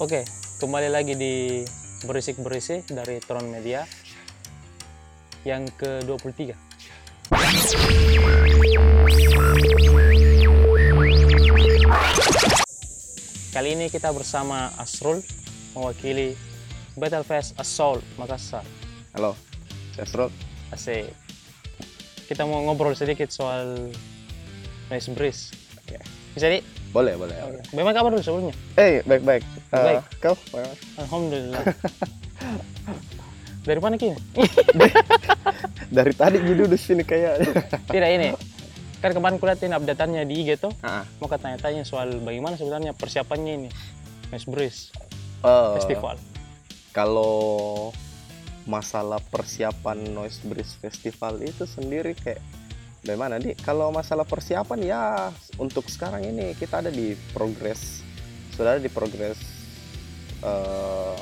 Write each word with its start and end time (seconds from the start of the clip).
Oke, 0.00 0.24
kembali 0.56 0.88
lagi 0.88 1.12
di 1.12 1.60
Berisik-Berisik 2.08 2.88
dari 2.88 3.20
Tron 3.20 3.52
Media 3.52 3.84
yang 5.44 5.68
ke-23. 5.76 6.56
Kali 13.52 13.68
ini 13.76 13.92
kita 13.92 14.08
bersama 14.16 14.72
Asrul 14.80 15.20
mewakili 15.76 16.32
Battlefest 16.96 17.60
Assault 17.60 18.00
Makassar. 18.16 18.64
Halo, 19.12 19.36
saya 19.92 20.08
Srul. 20.08 20.32
Asik. 20.72 21.12
Kita 22.24 22.48
mau 22.48 22.64
ngobrol 22.64 22.96
sedikit 22.96 23.28
soal 23.28 23.92
Nice 24.88 25.12
Breeze. 25.12 25.52
Oke. 25.84 26.00
Bisa 26.32 26.48
di? 26.48 26.79
Boleh, 26.90 27.14
boleh. 27.14 27.36
boleh. 27.38 27.62
Bagaimana 27.70 27.94
kabar 27.94 28.10
dulu 28.10 28.22
sebelumnya? 28.22 28.54
Eh, 28.74 28.98
baik-baik. 29.06 29.42
Eh, 29.70 29.78
Baik. 29.78 30.02
kau? 30.18 30.34
bagaimana? 30.50 30.74
Alhamdulillah. 30.98 31.62
Dari 33.68 33.80
mana 33.80 33.94
kini? 33.94 34.18
Dari 35.96 36.12
tadi 36.16 36.36
gitu 36.42 36.66
di 36.66 36.78
sini 36.80 37.02
kayak. 37.06 37.46
Tidak 37.94 38.10
ini. 38.10 38.34
Kan 38.98 39.14
kemarin 39.14 39.38
kuliatin 39.38 39.70
updateannya 39.70 40.26
di 40.26 40.34
IG 40.42 40.58
tuh. 40.58 40.74
Ah, 40.82 41.06
Mau 41.22 41.30
tanya-tanya 41.30 41.86
soal 41.86 42.18
bagaimana 42.20 42.58
sebenarnya 42.58 42.92
persiapannya 42.92 43.52
ini. 43.64 43.70
Nice 44.34 44.50
Breeze 44.50 44.90
eh, 45.46 45.70
Festival. 45.78 46.18
Kalau 46.90 47.32
masalah 48.66 49.22
persiapan 49.30 50.10
Noise 50.10 50.42
Breeze 50.44 50.74
Festival 50.78 51.38
itu 51.42 51.64
sendiri 51.66 52.14
kayak 52.18 52.42
bagaimana 53.10 53.42
nih? 53.42 53.58
Kalau 53.58 53.90
masalah 53.90 54.22
persiapan 54.22 54.78
ya 54.86 55.02
untuk 55.58 55.90
sekarang 55.90 56.22
ini 56.22 56.54
kita 56.54 56.78
ada 56.78 56.94
di 56.94 57.18
progress 57.34 58.06
sudah 58.54 58.78
ada 58.78 58.82
di 58.86 58.92
progress 58.92 59.40
eh 60.46 61.18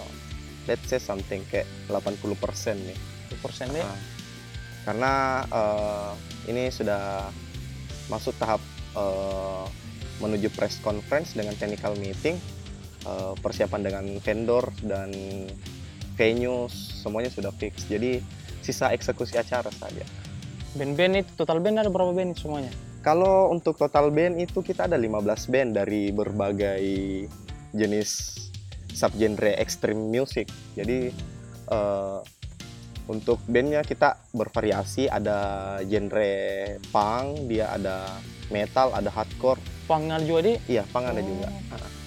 let's 0.68 0.84
say 0.84 1.00
something 1.00 1.40
kayak 1.48 1.64
80% 1.88 2.76
nih. 2.76 2.98
persen 3.40 3.72
deh. 3.72 3.80
Ah. 3.80 3.96
karena 4.88 5.12
eh, 5.52 6.12
ini 6.52 6.68
sudah 6.68 7.28
masuk 8.08 8.36
tahap 8.36 8.60
eh, 8.96 9.64
menuju 10.20 10.48
press 10.56 10.80
conference 10.80 11.36
dengan 11.36 11.56
technical 11.56 11.96
meeting 11.96 12.36
eh, 13.04 13.32
persiapan 13.40 13.80
dengan 13.80 14.04
vendor 14.20 14.68
dan 14.84 15.12
venue 16.20 16.68
semuanya 16.72 17.32
sudah 17.32 17.52
fix 17.56 17.84
jadi 17.88 18.20
sisa 18.60 18.92
eksekusi 18.92 19.40
acara 19.40 19.72
saja 19.72 20.04
Band-band 20.78 21.12
itu 21.18 21.30
total 21.34 21.58
band 21.58 21.82
ada 21.82 21.90
berapa 21.90 22.14
band 22.14 22.38
semuanya? 22.38 22.70
kalau 22.98 23.48
untuk 23.48 23.78
total 23.78 24.10
band 24.10 24.36
itu 24.36 24.58
kita 24.60 24.84
ada 24.84 24.98
15 24.98 25.22
band 25.48 25.70
dari 25.72 26.10
berbagai 26.10 26.82
jenis 27.70 28.10
subgenre 28.90 29.54
extreme 29.54 30.10
music 30.10 30.50
jadi 30.74 31.14
eh, 31.68 32.18
untuk 33.06 33.40
bandnya 33.46 33.80
kita 33.80 34.18
bervariasi 34.34 35.08
ada 35.08 35.38
genre 35.86 36.34
punk 36.90 37.48
dia 37.48 37.72
ada 37.72 38.18
metal 38.48 38.92
ada 38.92 39.08
hardcore 39.08 39.62
Pangal 39.88 40.20
juga 40.20 40.40
di. 40.44 40.54
iya 40.68 40.84
punk 40.84 41.08
ada 41.08 41.16
Oh. 41.16 41.24
juga 41.24 41.48
Kalau 41.48 41.88
pang 41.88 41.97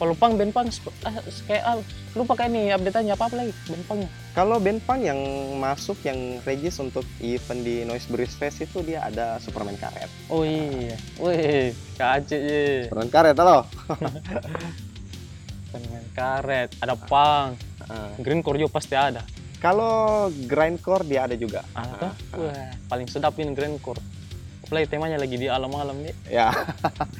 band 0.00 0.48
pang 0.50 0.66
sep- 0.66 0.96
ah, 1.02 1.12
kayak 1.44 1.62
ah, 1.62 1.76
lu 2.10 2.24
pakai 2.24 2.48
ini 2.48 2.72
updateannya 2.72 3.12
apa, 3.12 3.24
apa 3.24 3.36
lagi 3.36 3.52
band 3.66 3.84
pangnya? 3.84 4.08
kalau 4.30 4.56
band 4.56 4.80
punk 4.80 5.00
yang 5.02 5.20
masuk 5.56 5.98
yang 6.00 6.16
regis 6.40 6.78
untuk 6.78 7.04
event 7.20 7.60
di 7.60 7.84
Noise 7.84 8.06
Breeze 8.06 8.32
Fest 8.32 8.62
itu 8.62 8.80
dia 8.80 9.02
ada 9.02 9.36
Superman 9.36 9.74
Karet 9.74 10.08
Oh 10.28 10.40
iya. 10.40 10.94
Wih, 11.16 11.74
kacik. 11.94 12.86
Superman 12.86 13.10
Karet 13.10 13.36
halo 13.36 13.66
Dengan 15.70 16.02
karet, 16.12 16.74
ada 16.78 16.98
pang, 16.98 17.54
Ah, 17.82 18.10
green 18.16 18.38
core 18.38 18.58
juga 18.58 18.70
pasti 18.72 18.94
ada. 18.94 19.22
kalau 19.58 20.26
grindcore 20.44 21.02
dia 21.02 21.26
ada 21.26 21.34
juga 21.34 21.62
Ada. 21.72 22.08
Ah, 22.08 22.14
Wah, 22.34 22.70
paling 22.86 23.06
sedap 23.06 23.34
ini 23.36 23.50
green 23.50 23.78
core. 23.78 23.98
Apalagi 24.62 24.86
temanya 24.88 25.14
lagi 25.16 25.34
di 25.34 25.46
alam-alam 25.46 25.94
nih. 25.96 26.14
ya 26.28 26.50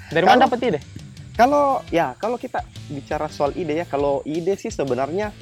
Dari 0.09 0.23
Kalau- 0.23 0.31
mana 0.33 0.47
dapat 0.47 0.59
ide? 0.65 0.81
Kalau 1.39 1.81
ya 1.89 2.13
kalau 2.19 2.37
kita 2.37 2.61
bicara 2.91 3.31
soal 3.31 3.55
ide 3.57 3.81
ya, 3.81 3.87
kalau 3.89 4.21
ide 4.29 4.55
sih 4.59 4.69
sebenarnya 4.69 5.33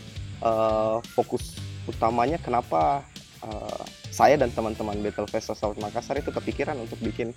eh, 0.42 0.96
fokus 1.14 1.58
utamanya 1.88 2.38
kenapa 2.38 3.02
eh, 3.42 3.82
saya 4.12 4.34
dan 4.34 4.50
teman-teman 4.50 4.98
Battle 4.98 5.28
Fest 5.30 5.52
Assault 5.52 5.78
Makassar 5.78 6.18
itu 6.18 6.32
kepikiran 6.34 6.76
untuk 6.78 6.98
bikin 6.98 7.32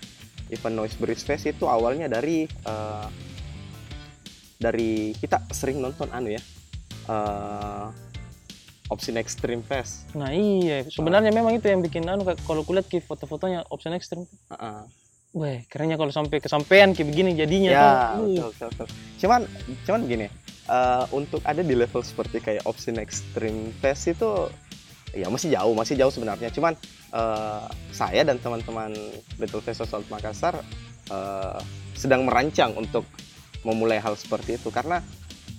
event 0.49 0.75
Noise 0.75 0.97
Breeze 0.99 1.23
Fest 1.23 1.47
itu 1.47 1.65
awalnya 1.65 2.11
dari 2.11 2.45
eh, 2.45 3.07
dari 4.61 5.17
kita 5.17 5.41
sering 5.49 5.81
nonton 5.81 6.09
anu 6.13 6.33
ya 6.35 6.41
eh, 7.09 7.87
Opsin 8.91 9.15
Extreme 9.15 9.63
Fest. 9.63 10.11
Nah 10.19 10.35
iya, 10.35 10.83
sebenarnya 10.83 11.31
memang 11.31 11.55
itu 11.55 11.63
yang 11.71 11.79
bikin 11.79 12.03
anu 12.11 12.27
kalau 12.43 12.67
kulihat 12.67 12.91
foto-fotonya 13.07 13.63
option 13.71 13.95
ekstrim. 13.95 14.27
Heeh. 14.51 14.83
Wah, 15.31 15.63
kerennya 15.71 15.95
kalau 15.95 16.11
sampai 16.11 16.43
kesampean 16.43 16.91
kayak 16.91 17.07
begini 17.07 17.31
jadinya 17.33 17.69
Ya, 17.71 17.79
tuh. 17.79 17.87
Uh, 17.87 18.11
betul, 18.19 18.47
betul, 18.51 18.67
betul. 18.75 18.87
Cuman, 19.15 19.41
cuman 19.87 19.99
begini, 20.03 20.27
eh, 20.67 21.03
untuk 21.15 21.39
ada 21.47 21.61
di 21.63 21.71
level 21.71 22.03
seperti 22.03 22.43
kayak 22.43 22.67
Opsin 22.67 22.99
Extreme 22.99 23.71
Fest 23.79 24.11
itu, 24.11 24.51
ya 25.15 25.31
masih 25.31 25.55
jauh, 25.55 25.71
masih 25.71 25.95
jauh 25.95 26.11
sebenarnya. 26.11 26.51
Cuman 26.51 26.75
eh, 27.15 27.65
saya 27.95 28.27
dan 28.27 28.43
teman-teman 28.43 28.91
Battle 29.39 29.63
Fest 29.63 29.87
Assault 29.87 30.03
Makassar 30.11 30.59
eh, 31.07 31.59
sedang 31.95 32.27
merancang 32.27 32.75
untuk 32.75 33.07
memulai 33.63 34.03
hal 34.03 34.17
seperti 34.17 34.59
itu 34.59 34.67
karena 34.67 34.99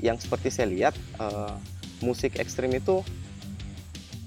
yang 0.05 0.21
seperti 0.21 0.53
saya 0.53 0.69
lihat 0.69 0.93
eh, 1.17 1.55
musik 2.05 2.37
ekstrim 2.37 2.77
itu 2.77 3.01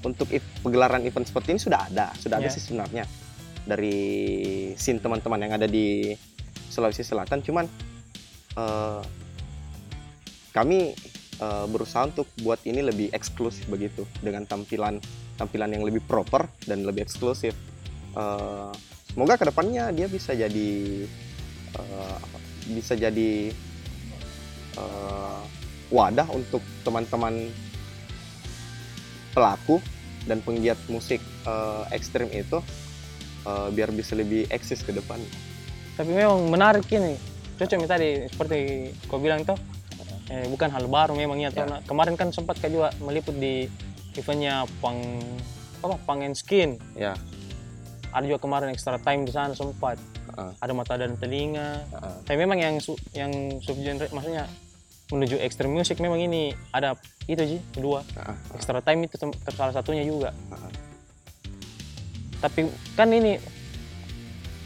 untuk 0.01 0.25
pegelaran 0.62 1.06
event 1.06 1.25
seperti 1.25 1.53
ini 1.53 1.62
sudah 1.62 1.85
ada, 1.85 2.09
sudah 2.17 2.38
ada 2.41 2.50
Ya. 2.50 2.53
sih 2.53 2.62
sebenarnya 2.62 3.06
dari 3.66 3.98
scene 4.78 5.02
teman-teman 5.02 5.42
yang 5.42 5.53
ada 5.58 5.66
di 5.66 6.14
Sulawesi 6.70 7.02
Selatan. 7.02 7.42
Cuman 7.42 7.66
eh, 8.58 9.02
kami 10.53 10.94
eh, 11.42 11.66
berusaha 11.68 12.06
untuk 12.08 12.30
buat 12.46 12.62
ini 12.64 12.86
lebih 12.86 13.08
eksklusif 13.12 13.66
begitu 13.68 14.06
dengan 14.22 14.46
tampilan 14.46 15.02
tampilan 15.36 15.68
yang 15.68 15.84
lebih 15.84 16.00
proper 16.06 16.48
dan 16.64 16.86
lebih 16.86 17.04
eksklusif. 17.04 17.58
Eh, 18.16 18.72
semoga 19.12 19.36
ke 19.36 19.46
depannya 19.50 19.92
dia 19.92 20.08
bisa 20.08 20.31
jadi 20.31 20.72
apa, 21.75 22.38
bisa 22.72 22.96
jadi 22.96 23.52
eh, 24.80 25.42
wadah 25.92 26.28
untuk 26.34 26.64
teman-teman 26.88 27.52
pelaku 29.36 29.84
dan 30.25 30.42
penggiat 30.42 30.80
musik 30.90 31.22
eh, 31.46 31.84
ekstrim 31.94 32.31
itu 32.34 32.64
eh, 33.45 33.67
biar 33.72 33.89
bisa 33.89 34.13
lebih 34.13 34.50
eksis 34.50 34.81
ke 34.81 34.91
depan. 34.91 35.22
Tapi 35.95 36.11
memang 36.11 36.50
menarik 36.50 36.85
ini. 36.91 37.16
Cocok 37.56 37.88
tadi 37.88 38.28
seperti 38.28 38.57
kau 39.07 39.16
bilang 39.16 39.47
tuh. 39.47 39.56
Eh, 40.25 40.50
bukan 40.50 40.67
hal 40.67 40.89
baru 40.89 41.13
memang 41.13 41.38
ya. 41.38 41.53
Ya. 41.53 41.79
Kemarin 41.85 42.17
kan 42.17 42.33
sempat 42.33 42.57
kau 42.57 42.67
juga 42.67 42.89
meliput 43.00 43.38
di 43.38 43.69
eventnya 44.17 44.66
pang 44.81 44.97
apa 45.79 45.95
pang 46.03 46.19
and 46.19 46.35
skin. 46.35 46.75
Ya, 46.97 47.13
Ada 48.11 48.25
juga 48.25 48.39
kemarin 48.41 48.72
extra 48.72 48.95
time 48.97 49.23
di 49.23 49.31
sana 49.31 49.53
sempat. 49.53 49.95
Heeh. 50.35 50.51
Ada 50.59 50.72
mata 50.73 50.97
dan 50.97 51.16
telinga. 51.16 51.79
heeh. 51.85 52.16
Tapi 52.25 52.38
memang 52.41 52.57
yang 52.57 52.75
su- 52.81 53.00
yang 53.13 53.31
subgenre 53.62 54.09
maksudnya 54.12 54.50
menuju 55.06 55.38
extreme 55.38 55.69
music 55.72 56.01
memang 56.01 56.17
ini 56.17 56.50
ada 56.73 56.97
itu 57.29 57.38
sih 57.38 57.59
kedua 57.69 58.01
heeh, 58.01 58.38
extra 58.57 58.81
time 58.81 59.06
itu 59.06 59.22
salah 59.53 59.69
satunya 59.69 60.01
juga 60.01 60.33
heeh. 60.33 60.72
Tapi 62.45 62.69
kan 62.94 63.09
ini 63.09 63.41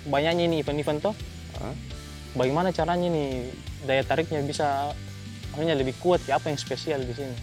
banyaknya 0.05 0.43
ini 0.45 0.59
event-event 0.59 0.99
toh 0.99 1.15
Heeh. 1.55 1.75
bagaimana 2.35 2.75
caranya 2.75 3.07
nih 3.07 3.47
daya 3.87 4.03
tariknya 4.03 4.43
bisa 4.43 4.91
maksudnya 5.49 5.79
lebih 5.79 5.95
kuat 5.97 6.19
ya 6.27 6.35
apa 6.35 6.51
yang 6.51 6.59
spesial 6.59 6.99
di 6.99 7.15
sini 7.15 7.35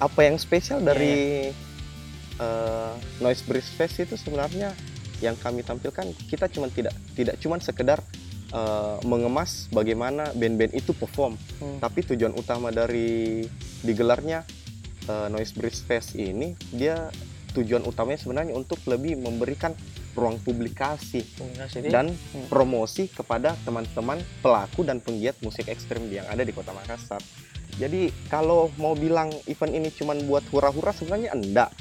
apa 0.00 0.20
yang 0.24 0.34
spesial 0.34 0.82
dari 0.82 1.46
eh, 2.38 2.92
Noise 3.20 3.44
Breeze 3.46 3.70
Fest 3.70 4.02
itu 4.02 4.18
sebenarnya 4.18 4.74
yang 5.22 5.38
kami 5.38 5.62
tampilkan 5.62 6.10
kita 6.26 6.50
cuma 6.50 6.66
tidak 6.66 6.90
tidak 7.14 7.38
cuma 7.38 7.60
sekedar 7.62 8.02
eh, 8.50 8.96
mengemas 9.06 9.70
bagaimana 9.70 10.32
band-band 10.34 10.74
itu 10.74 10.90
perform 10.92 11.38
Hmm. 11.62 11.78
tapi 11.78 12.02
tujuan 12.02 12.34
utama 12.34 12.74
dari 12.74 13.46
digelarnya 13.80 14.42
eh, 15.06 15.26
Noise 15.30 15.54
Breeze 15.54 15.82
Fest 15.86 16.18
ini 16.18 16.58
dia 16.74 17.06
tujuan 17.52 17.82
utamanya 17.82 18.18
sebenarnya 18.18 18.52
untuk 18.52 18.80
lebih 18.84 19.16
memberikan 19.16 19.72
ruang 20.12 20.36
publikasi 20.38 21.24
dan 21.86 22.08
Hmm. 22.08 22.46
promosi 22.46 23.08
kepada 23.08 23.56
teman-teman 23.62 24.20
pelaku 24.40 24.82
dan 24.82 24.98
penggiat 24.98 25.36
musik 25.40 25.66
ekstrim 25.66 26.04
yang 26.06 26.24
ada 26.26 26.40
di 26.40 26.50
Kota 26.50 26.70
Makassar. 26.70 27.20
Jadi 27.72 28.12
kalau 28.28 28.68
mau 28.76 28.92
bilang 28.92 29.32
event 29.46 29.72
ini 29.72 29.88
cuma 29.88 30.12
buat 30.18 30.44
hura-hura 30.48 30.92
sebenarnya 30.92 31.32
enggak. 31.32 31.72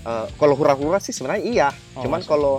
Eh, 0.00 0.26
kalau 0.36 0.54
hura-hura 0.54 0.98
sih 0.98 1.10
sebenarnya 1.10 1.42
iya, 1.42 1.68
Oh, 1.94 2.02
cuman 2.02 2.22
maksud- 2.22 2.30
kalau 2.30 2.54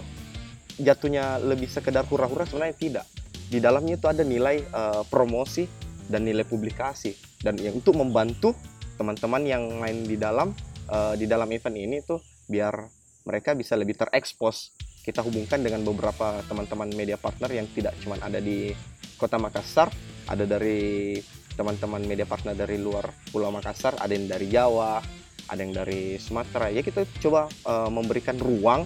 jatuhnya 0.76 1.40
lebih 1.40 1.68
sekedar 1.68 2.04
hura-hura 2.04 2.44
sebenarnya 2.44 2.76
tidak. 2.76 3.06
Di 3.48 3.64
dalamnya 3.64 3.96
itu 3.96 4.08
ada 4.08 4.22
nilai 4.22 4.60
eh, 4.60 5.02
promosi 5.08 5.64
dan 6.06 6.24
nilai 6.24 6.44
publikasi 6.44 7.16
dan 7.40 7.56
yang 7.56 7.74
untuk 7.74 7.96
membantu 7.96 8.52
teman-teman 8.96 9.42
yang 9.44 9.64
main 9.76 10.04
di 10.04 10.16
dalam 10.16 10.52
eh, 10.86 11.14
di 11.16 11.26
dalam 11.26 11.48
event 11.48 11.74
ini 11.74 11.98
tuh 12.02 12.20
biar 12.46 12.90
mereka 13.26 13.58
bisa 13.58 13.74
lebih 13.74 13.98
terekspos 13.98 14.74
kita 15.02 15.22
hubungkan 15.22 15.62
dengan 15.62 15.86
beberapa 15.86 16.42
teman-teman 16.50 16.90
media 16.94 17.18
partner 17.18 17.50
yang 17.54 17.70
tidak 17.74 17.94
cuma 18.02 18.18
ada 18.22 18.42
di 18.42 18.74
kota 19.18 19.38
Makassar 19.38 19.90
ada 20.26 20.46
dari 20.46 21.18
teman-teman 21.56 22.04
media 22.04 22.28
partner 22.28 22.58
dari 22.58 22.82
luar 22.82 23.10
Pulau 23.30 23.54
Makassar 23.54 23.98
ada 24.02 24.12
yang 24.12 24.28
dari 24.28 24.48
Jawa 24.50 25.02
ada 25.50 25.62
yang 25.62 25.74
dari 25.74 26.18
Sumatera. 26.18 26.74
Ya 26.74 26.82
kita 26.82 27.06
coba 27.22 27.50
eh, 27.50 27.90
memberikan 27.90 28.38
ruang 28.38 28.86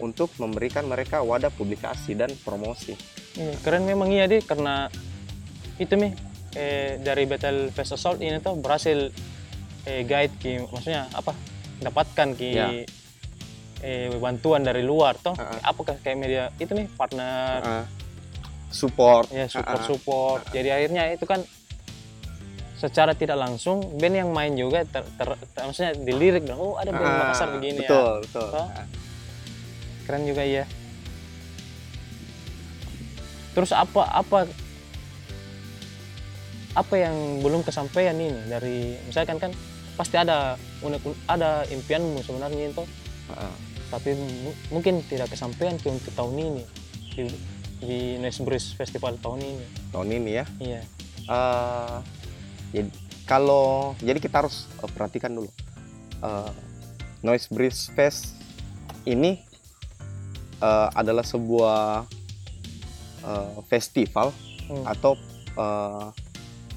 untuk 0.00 0.32
memberikan 0.40 0.88
mereka 0.88 1.20
wadah 1.20 1.52
publikasi 1.52 2.16
dan 2.16 2.32
promosi. 2.40 2.96
Iya, 3.36 3.52
keren 3.60 3.84
memang 3.84 4.08
iya 4.08 4.24
deh 4.24 4.40
karena 4.40 4.88
itu 5.76 5.92
nih 5.96 6.12
eh, 6.56 6.96
dari 7.04 7.28
Battle 7.28 7.68
Fest 7.72 8.00
Assault 8.00 8.20
ini 8.24 8.40
tuh 8.40 8.56
berhasil 8.56 9.12
eh, 9.84 10.02
guide 10.08 10.34
ki. 10.40 10.64
Maksudnya 10.64 11.12
apa 11.12 11.36
dapatkan 11.80 12.28
ki 12.32 12.50
Ya. 12.50 12.68
eh, 13.80 14.12
bantuan 14.14 14.60
dari 14.60 14.80
luar 14.80 15.16
toh 15.16 15.32
Ha-ha. 15.32 15.64
apakah 15.64 15.96
kayak 15.96 16.16
media 16.16 16.42
itu 16.56 16.70
nih 16.70 16.86
partner? 16.90 17.58
Eh, 17.60 17.84
support. 18.70 19.26
Ya 19.30 19.44
support 19.46 19.78
Ha-ha. 19.78 19.88
support. 19.88 20.40
Jadi 20.48 20.68
akhirnya 20.68 21.08
itu 21.08 21.24
kan 21.24 21.40
secara 22.76 23.12
tidak 23.12 23.36
langsung 23.36 23.80
band 23.94 24.16
yang 24.16 24.30
main 24.30 24.52
juga 24.54 24.80
ter, 24.82 25.04
ter- 25.14 25.36
ter- 25.46 25.62
maksudnya 25.62 25.92
dilirik 25.94 26.44
dong 26.44 26.56
oh 26.56 26.74
ada 26.74 26.88
band 26.90 27.04
Ah, 27.06 27.16
Makassar 27.22 27.48
begini 27.50 27.76
betul 27.78 28.08
ya 28.10 28.20
betul 28.22 28.48
Oh. 28.50 28.68
keren 30.02 30.24
juga 30.24 30.42
iya. 30.42 30.64
Terus 33.50 33.70
apa 33.70 34.06
apa 34.06 34.46
apa 36.70 36.94
yang 36.96 37.12
belum 37.40 37.60
kesampaian 37.60 38.14
ini 38.14 38.46
dari 38.46 38.78
misalkan 39.02 39.36
kan 39.38 39.50
pasti 40.00 40.16
ada 40.16 40.56
unek- 40.80 41.20
ada 41.28 41.68
impianmu 41.68 42.24
sebenarnya 42.24 42.72
itu. 42.72 42.84
Heeh. 43.28 43.54
tapi 43.90 44.14
mu- 44.14 44.54
mungkin 44.70 45.02
tidak 45.10 45.34
kesampaian 45.34 45.74
ke 45.74 45.90
untuk 45.90 46.14
tahun 46.14 46.38
ini 46.38 46.62
di, 47.10 47.26
di 47.82 47.98
Breeze 48.46 48.70
Festival 48.72 49.18
tahun 49.18 49.42
ini. 49.42 49.66
Tahun 49.90 50.06
ini 50.06 50.30
ya? 50.30 50.44
Iya. 50.62 50.80
Eh, 51.26 51.96
jadi 52.70 52.86
kalau 53.26 53.98
jadi 53.98 54.22
kita 54.22 54.46
harus 54.46 54.70
eh, 54.78 54.90
perhatikan 54.94 55.34
dulu. 55.34 55.50
Eh, 56.22 56.52
Noise 57.26 57.50
Breeze 57.50 57.90
Fest 57.90 58.38
ini 59.02 59.42
eh, 60.62 60.88
adalah 60.94 61.26
sebuah 61.26 62.06
eh, 63.26 63.58
festival 63.66 64.30
Hmm. 64.70 64.86
atau 64.86 65.18
eh, 65.58 66.06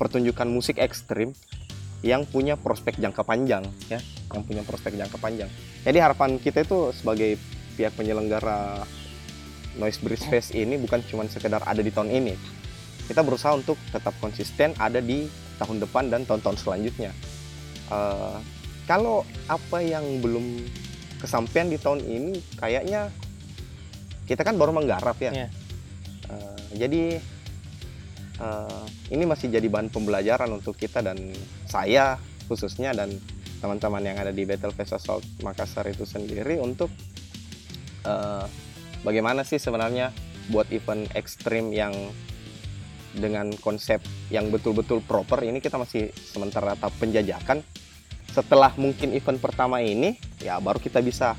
pertunjukan 0.01 0.49
musik 0.49 0.81
ekstrim 0.81 1.37
yang 2.03 2.27
punya 2.27 2.59
prospek 2.59 2.99
jangka 2.99 3.23
panjang 3.23 3.63
ya. 3.87 3.97
Yang 4.35 4.43
punya 4.43 4.61
prospek 4.67 4.99
jangka 4.99 5.17
panjang. 5.17 5.47
Jadi 5.87 5.97
harapan 6.03 6.35
kita 6.37 6.67
itu 6.67 6.91
sebagai 6.91 7.39
pihak 7.79 7.95
penyelenggara 7.95 8.83
Noise 9.79 9.99
Breeze 10.05 10.27
Fest 10.29 10.53
ini 10.53 10.77
bukan 10.77 11.01
cuma 11.09 11.25
sekedar 11.25 11.63
ada 11.65 11.81
di 11.81 11.89
tahun 11.89 12.11
ini. 12.11 12.35
Kita 13.07 13.25
berusaha 13.25 13.57
untuk 13.57 13.79
tetap 13.89 14.13
konsisten 14.21 14.75
ada 14.77 15.01
di 15.01 15.25
tahun 15.57 15.81
depan 15.81 16.11
dan 16.11 16.27
tahun-tahun 16.27 16.59
selanjutnya. 16.61 17.11
Eh, 17.89 18.37
kalau 18.85 19.23
apa 19.47 19.79
yang 19.79 20.03
belum 20.19 20.59
kesampaian 21.23 21.71
di 21.71 21.79
tahun 21.79 22.03
ini 22.03 22.35
kayaknya 22.59 23.07
kita 24.27 24.43
kan 24.43 24.59
baru 24.59 24.75
menggarap 24.75 25.17
ya. 25.19 25.31
Iya. 25.31 25.47
Eh, 26.29 26.59
jadi 26.77 27.01
eh, 28.39 28.85
ini 29.13 29.23
masih 29.27 29.51
jadi 29.51 29.67
bahan 29.67 29.89
pembelajaran 29.93 30.49
untuk 30.53 30.77
kita 30.77 31.03
dan 31.03 31.17
saya 31.69 32.17
khususnya 32.47 32.93
dan 32.93 33.13
teman-teman 33.63 34.03
yang 34.03 34.19
ada 34.19 34.35
di 34.35 34.43
Battle 34.43 34.75
Fest 34.75 34.91
Assault 34.91 35.23
Makassar 35.39 35.87
itu 35.87 36.03
sendiri 36.03 36.59
untuk 36.59 36.91
eh, 38.03 38.45
bagaimana 39.03 39.47
sih 39.47 39.59
sebenarnya 39.59 40.11
buat 40.51 40.67
event 40.75 41.07
ekstrim 41.15 41.71
yang 41.71 41.95
dengan 43.13 43.53
konsep 43.61 44.01
yang 44.33 44.49
betul-betul 44.49 44.99
proper? 45.05 45.45
Ini 45.45 45.61
kita 45.61 45.77
masih 45.77 46.09
sementara 46.11 46.73
tahap 46.73 46.97
penjajakan. 46.97 47.61
Setelah 48.33 48.73
mungkin 48.81 49.13
event 49.13 49.37
pertama 49.37 49.79
ini 49.79 50.17
ya 50.41 50.57
baru 50.57 50.81
kita 50.81 50.99
bisa 50.99 51.37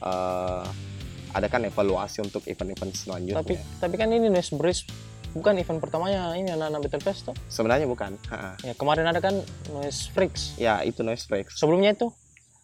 eh, 0.00 0.66
adakan 1.36 1.68
evaluasi 1.68 2.24
untuk 2.24 2.40
event-event 2.48 2.96
selanjutnya. 2.96 3.44
Tapi 3.44 3.54
tapi 3.76 3.94
kan 4.00 4.08
ini 4.08 4.32
Breeze 4.56 4.88
bukan 5.36 5.52
event 5.54 5.78
pertamanya 5.78 6.32
ini 6.32 6.48
anak-anak 6.48 6.80
Battle 6.82 7.02
Fest 7.02 7.20
tuh. 7.24 7.36
Sebenarnya 7.46 7.84
bukan. 7.84 8.16
Ha-ha. 8.26 8.56
ya 8.62 8.72
kemarin 8.72 9.04
ada 9.04 9.20
kan 9.20 9.36
Noise 9.70 10.08
Freaks. 10.08 10.56
Ya 10.56 10.80
itu 10.80 11.00
noise 11.00 11.24
breaks 11.24 11.54
sebelumnya 11.54 11.92
itu? 11.92 12.08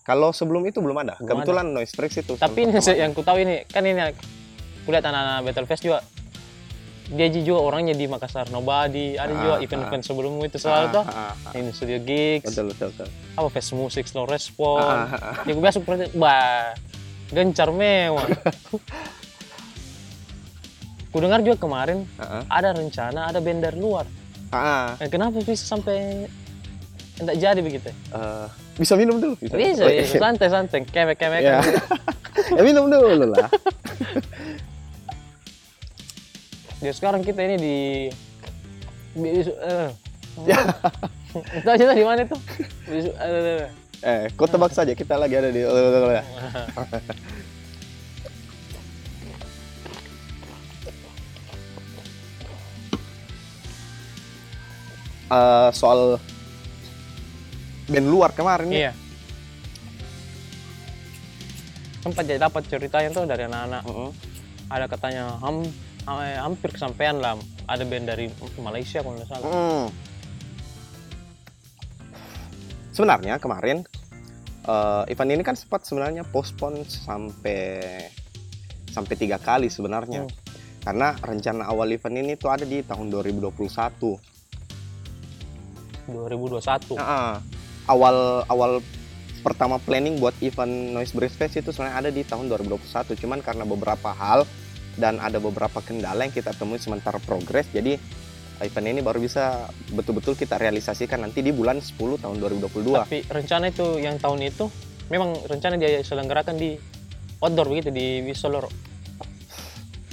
Kalau 0.03 0.33
sebelum 0.33 0.65
itu 0.65 0.81
belum 0.81 0.97
ada. 0.99 1.15
Belum 1.17 1.29
kebetulan 1.39 1.67
noise 1.69 1.93
breaks 1.93 2.17
itu 2.17 2.35
tapi 2.35 2.65
ini 2.65 2.75
pertama. 2.75 2.97
yang 2.97 3.11
ku 3.13 3.23
tahu 3.23 3.39
ini 3.39 3.63
kan 3.67 3.83
ini 3.83 4.01
kulihat 4.83 5.05
anak-anak 5.05 5.41
Battle 5.45 5.69
Fest 5.69 5.85
juga. 5.85 6.01
Dia 7.05 7.29
juga 7.29 7.61
orangnya 7.61 7.93
di 7.93 8.09
Makassar. 8.09 8.49
Nobody 8.49 9.15
ada 9.15 9.29
Ah, 9.29 9.37
juga 9.37 9.55
ah. 9.55 9.61
event-event 9.61 10.01
sebelumnya 10.03 10.49
itu 10.49 10.57
selalu 10.57 10.87
tuh 10.91 11.05
Ah, 11.05 11.31
ah, 11.31 11.35
ah. 11.45 11.53
ini 11.53 11.69
studio 11.71 12.01
gigs. 12.01 12.49
Betul 12.49 12.73
betul 12.73 12.89
betul. 12.91 13.09
Apa 13.37 13.49
fest 13.49 13.71
musik 13.73 14.05
slow 14.07 14.25
respon 14.25 14.81
Ah, 14.81 15.07
ah, 15.07 15.25
ah. 15.31 15.35
ya 15.45 15.53
gue 15.53 15.61
biasa 15.61 15.79
bah 16.17 16.73
gencar 17.29 17.69
mewah 17.69 18.25
ku 21.13 21.21
dengar 21.21 21.39
juga 21.41 21.61
kemarin 21.61 22.09
Ah, 22.17 22.41
ah. 22.41 22.43
ada 22.51 22.73
rencana 22.73 23.29
ada 23.29 23.39
band 23.39 23.61
dari 23.61 23.77
luar 23.77 24.09
Ah, 24.49 24.57
ah. 24.57 24.87
Eh, 24.99 25.09
kenapa 25.09 25.39
bisa 25.39 25.63
sampai 25.63 26.25
tidak 27.15 27.37
jadi 27.37 27.61
begitu 27.61 27.93
Eh, 27.93 28.47
bisa 28.75 28.97
minum 28.97 29.21
dulu 29.21 29.37
bisa, 29.37 29.53
bisa, 29.55 29.83
Oh, 29.83 29.93
bisa. 29.93 30.17
santai 30.17 30.49
santai 30.49 30.81
kemek 30.83 31.17
kemek 31.17 31.41
ya. 31.43 31.61
ya 32.57 32.63
minum 32.63 32.89
dulu 32.89 33.29
lah 33.29 33.49
Ya 36.83 36.91
sekarang 36.91 37.23
kita 37.23 37.45
ini 37.45 37.57
di 37.57 37.77
di 39.15 39.29
eh 39.45 39.91
Ya. 40.43 40.59
Tahu 41.65 41.77
cerita 41.77 41.93
di 41.93 42.05
mana 42.05 42.25
itu? 42.25 42.37
Eh, 42.89 43.69
eh 44.01 44.21
kau 44.33 44.49
tebak 44.49 44.73
saja 44.73 44.93
kita 44.93 45.15
lagi 45.15 45.37
ada 45.37 45.53
di 45.53 45.61
Eh, 55.33 55.71
soal 55.73 56.21
band 57.89 58.09
luar 58.09 58.37
kemarin 58.37 58.69
nih. 58.69 58.81
iya. 58.89 58.93
Sempat 62.05 62.29
jadi 62.29 62.43
dapat 62.43 62.69
ceritanya 62.69 63.09
tuh 63.15 63.25
dari 63.25 63.49
anak-anak. 63.49 63.83
Mm-mm. 63.89 64.11
Ada 64.69 64.85
katanya 64.93 65.25
ham, 65.41 65.65
eh, 66.21 66.37
hampir 66.37 66.77
kesampaian 66.77 67.17
lah. 67.17 67.41
Ada 67.65 67.89
band 67.89 68.13
dari 68.13 68.29
Malaysia 68.61 69.01
kalau 69.01 69.17
nggak 69.17 69.29
salah. 69.31 69.49
Mm. 69.49 69.85
Sebenarnya 72.93 73.35
kemarin 73.41 73.89
eh, 74.69 75.03
event 75.09 75.33
ini 75.33 75.41
kan 75.41 75.57
sempat 75.57 75.89
sebenarnya 75.89 76.29
postpone 76.29 76.85
sampai 76.85 77.89
sampai 78.93 79.15
tiga 79.17 79.41
kali 79.41 79.73
sebenarnya. 79.73 80.29
Hmm. 80.29 80.35
Karena 80.85 81.17
rencana 81.17 81.65
awal 81.73 81.97
event 81.97 82.21
ini 82.21 82.37
tuh 82.37 82.53
ada 82.53 82.69
di 82.69 82.85
tahun 82.85 83.09
2021. 83.09 84.32
2021. 86.09 86.99
Nah, 86.99 87.39
awal 87.87 88.47
awal 88.49 88.83
pertama 89.43 89.83
planning 89.83 90.23
buat 90.23 90.35
event 90.39 90.95
Noise 90.95 91.13
Breeze 91.19 91.37
Fest 91.37 91.59
itu 91.59 91.75
sebenarnya 91.75 92.09
ada 92.09 92.11
di 92.15 92.23
tahun 92.23 92.47
2021. 92.47 93.19
Cuman 93.19 93.43
karena 93.43 93.67
beberapa 93.67 94.15
hal 94.15 94.47
dan 94.95 95.19
ada 95.19 95.43
beberapa 95.43 95.83
kendala 95.83 96.23
yang 96.23 96.35
kita 96.35 96.55
temui 96.55 96.79
sementara 96.79 97.19
progres, 97.19 97.67
jadi 97.75 97.99
event 98.63 98.87
ini 98.87 99.01
baru 99.03 99.19
bisa 99.19 99.67
betul-betul 99.91 100.39
kita 100.39 100.57
realisasikan 100.57 101.27
nanti 101.27 101.43
di 101.43 101.51
bulan 101.51 101.83
10 101.83 102.23
tahun 102.23 102.37
2022. 102.39 103.03
Tapi 103.03 103.19
rencana 103.27 103.75
itu 103.75 103.99
yang 103.99 104.17
tahun 104.23 104.41
itu 104.47 104.71
memang 105.11 105.35
rencana 105.51 105.75
dia 105.77 106.01
selenggarakan 106.07 106.55
di 106.57 106.79
outdoor 107.43 107.67
begitu 107.75 107.91
di 107.91 108.23
Wisoloro. 108.23 108.71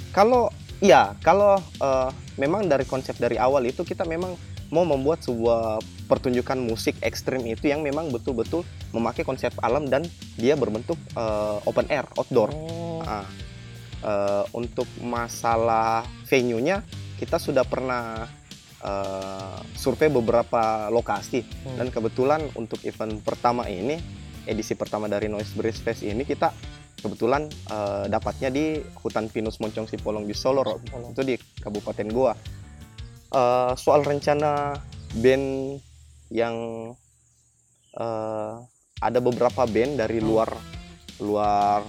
Kalau 0.09 0.49
iya, 0.81 1.13
kalau 1.21 1.61
eh, 1.61 2.09
memang 2.41 2.65
dari 2.65 2.89
konsep 2.89 3.13
dari 3.21 3.37
awal 3.37 3.69
itu 3.69 3.85
kita 3.85 4.03
memang 4.09 4.33
mau 4.69 4.85
membuat 4.85 5.25
sebuah 5.25 5.81
pertunjukan 6.05 6.57
musik 6.57 6.97
ekstrim 7.01 7.41
itu 7.45 7.69
yang 7.69 7.81
memang 7.81 8.09
betul-betul 8.09 8.65
memakai 8.93 9.21
konsep 9.21 9.53
alam 9.61 9.85
dan 9.89 10.05
dia 10.37 10.53
berbentuk 10.53 10.97
eh, 11.13 11.57
open 11.69 11.85
air, 11.89 12.05
outdoor. 12.17 12.49
Oh. 12.53 13.01
Ah, 13.05 13.25
eh, 14.01 14.43
untuk 14.53 14.85
masalah 15.01 16.05
venue-nya 16.25 16.81
kita 17.17 17.37
sudah 17.37 17.65
pernah 17.65 18.25
eh, 18.79 19.57
survei 19.75 20.07
beberapa 20.07 20.87
lokasi 20.87 21.43
Hmm. 21.43 21.77
dan 21.83 21.87
kebetulan 21.91 22.41
untuk 22.55 22.79
event 22.85 23.19
pertama 23.21 23.67
ini 23.67 23.99
edisi 24.47 24.73
pertama 24.73 25.05
dari 25.05 25.27
Noise 25.27 25.53
Breeze 25.53 25.83
Fest 25.83 26.01
ini 26.01 26.23
kita 26.23 26.53
kebetulan 26.99 27.47
eh, 27.47 28.05
dapatnya 28.07 28.49
di 28.51 28.79
hutan 29.03 29.27
pinus 29.27 29.59
Moncong 29.59 29.87
Sipolong 29.87 30.27
di 30.27 30.35
Solo. 30.35 30.63
Sipolong. 30.63 31.11
itu 31.11 31.21
di 31.23 31.35
Kabupaten 31.59 32.07
Goa. 32.11 32.33
Eh, 33.29 33.73
soal 33.77 34.01
rencana 34.01 34.73
band 35.21 35.77
yang 36.33 36.55
eh, 37.93 38.53
ada 38.99 39.19
beberapa 39.21 39.69
band 39.69 40.01
dari 40.01 40.17
Hmm. 40.17 40.27
luar 40.33 40.49
luar 41.19 41.83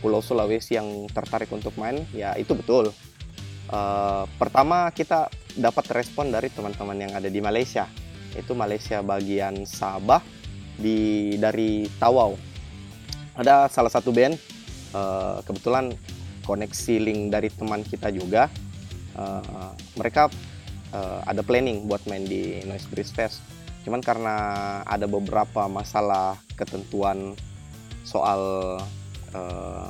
Pulau 0.00 0.24
Sulawesi 0.24 0.74
yang 0.74 1.06
tertarik 1.12 1.52
untuk 1.54 1.76
main, 1.78 2.02
ya 2.10 2.34
itu 2.34 2.58
betul. 2.58 2.90
Eh, 3.70 4.24
pertama 4.42 4.90
kita 4.90 5.30
dapat 5.54 5.86
respon 5.94 6.34
dari 6.34 6.50
teman-teman 6.50 6.98
yang 6.98 7.12
ada 7.14 7.30
di 7.30 7.38
Malaysia, 7.38 7.86
itu 8.34 8.50
Malaysia 8.50 9.06
bagian 9.06 9.62
Sabah 9.62 10.18
di 10.74 11.36
dari 11.38 11.86
Tawau. 12.02 12.34
Ada 13.38 13.70
salah 13.70 13.92
satu 13.92 14.10
band, 14.10 14.34
eh, 14.98 15.36
kebetulan 15.46 15.94
koneksi 16.42 16.94
link 16.98 17.30
dari 17.30 17.54
teman 17.54 17.86
kita 17.86 18.10
juga. 18.10 18.50
Eh, 19.14 19.70
mereka 19.94 20.26
eh, 20.92 21.20
ada 21.26 21.42
planning 21.42 21.88
buat 21.88 22.04
main 22.06 22.24
di 22.24 22.62
Noise 22.68 22.88
Breeze 22.92 23.12
Fest. 23.12 23.40
Cuman 23.82 23.98
karena 23.98 24.36
ada 24.86 25.10
beberapa 25.10 25.66
masalah 25.66 26.38
ketentuan 26.54 27.34
soal 28.06 28.40
eh, 29.34 29.88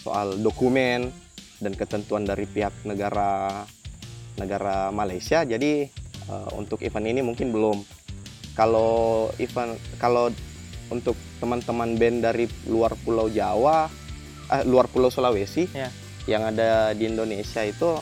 soal 0.00 0.38
dokumen 0.40 1.12
dan 1.60 1.76
ketentuan 1.76 2.24
dari 2.24 2.48
pihak 2.48 2.72
negara 2.88 3.64
negara 4.40 4.88
Malaysia, 4.88 5.44
jadi 5.44 5.88
eh, 6.28 6.50
untuk 6.56 6.80
event 6.80 7.06
ini 7.08 7.20
mungkin 7.20 7.52
belum. 7.52 7.84
Kalau 8.56 9.28
event 9.38 9.76
kalau 10.00 10.32
untuk 10.90 11.14
teman-teman 11.38 11.94
band 11.96 12.18
dari 12.24 12.44
luar 12.66 12.96
Pulau 13.04 13.30
Jawa, 13.30 13.86
eh, 14.50 14.64
luar 14.66 14.90
Pulau 14.90 15.12
Sulawesi 15.12 15.70
Ya. 15.70 15.88
yang 16.26 16.48
ada 16.48 16.92
di 16.96 17.06
Indonesia 17.06 17.62
itu 17.64 18.00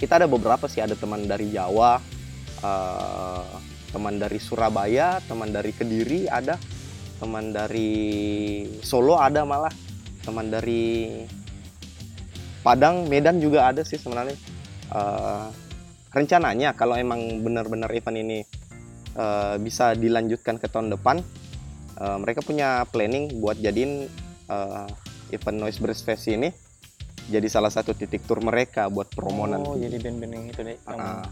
kita 0.00 0.16
ada 0.16 0.24
beberapa 0.24 0.64
sih 0.64 0.80
ada 0.80 0.96
teman 0.96 1.28
dari 1.28 1.52
Jawa, 1.52 2.00
eh, 2.64 3.44
teman 3.92 4.16
dari 4.16 4.40
Surabaya, 4.40 5.20
teman 5.28 5.52
dari 5.52 5.76
Kediri 5.76 6.24
ada, 6.24 6.56
teman 7.20 7.52
dari 7.52 7.92
Solo 8.80 9.20
ada 9.20 9.44
malah, 9.44 9.70
teman 10.24 10.48
dari 10.48 11.20
Padang, 12.64 13.12
Medan 13.12 13.44
juga 13.44 13.68
ada 13.68 13.84
sih 13.84 14.00
sebenarnya. 14.00 14.40
Eh, 14.88 15.46
rencananya 16.16 16.72
kalau 16.72 16.96
emang 16.96 17.44
benar-benar 17.44 17.92
event 17.92 18.16
ini 18.16 18.38
eh, 19.20 19.54
bisa 19.60 19.92
dilanjutkan 19.92 20.56
ke 20.56 20.64
tahun 20.72 20.96
depan, 20.96 21.20
eh, 22.00 22.16
mereka 22.16 22.40
punya 22.40 22.88
planning 22.88 23.36
buat 23.36 23.60
jadiin 23.60 24.08
eh, 24.48 24.86
event 25.36 25.58
Noise 25.60 25.78
Breeze 25.84 26.02
Fest 26.08 26.24
ini 26.32 26.69
jadi 27.26 27.46
salah 27.46 27.68
satu 27.68 27.92
titik 27.92 28.22
tur 28.22 28.40
mereka 28.40 28.86
buat 28.86 29.06
promo 29.08 29.42
Oh, 29.42 29.46
nanti. 29.46 29.82
jadi 29.82 29.96
band-band 29.98 30.32
yang 30.32 30.46
itu 30.46 30.60
deh. 30.62 30.78
Ah, 30.84 31.26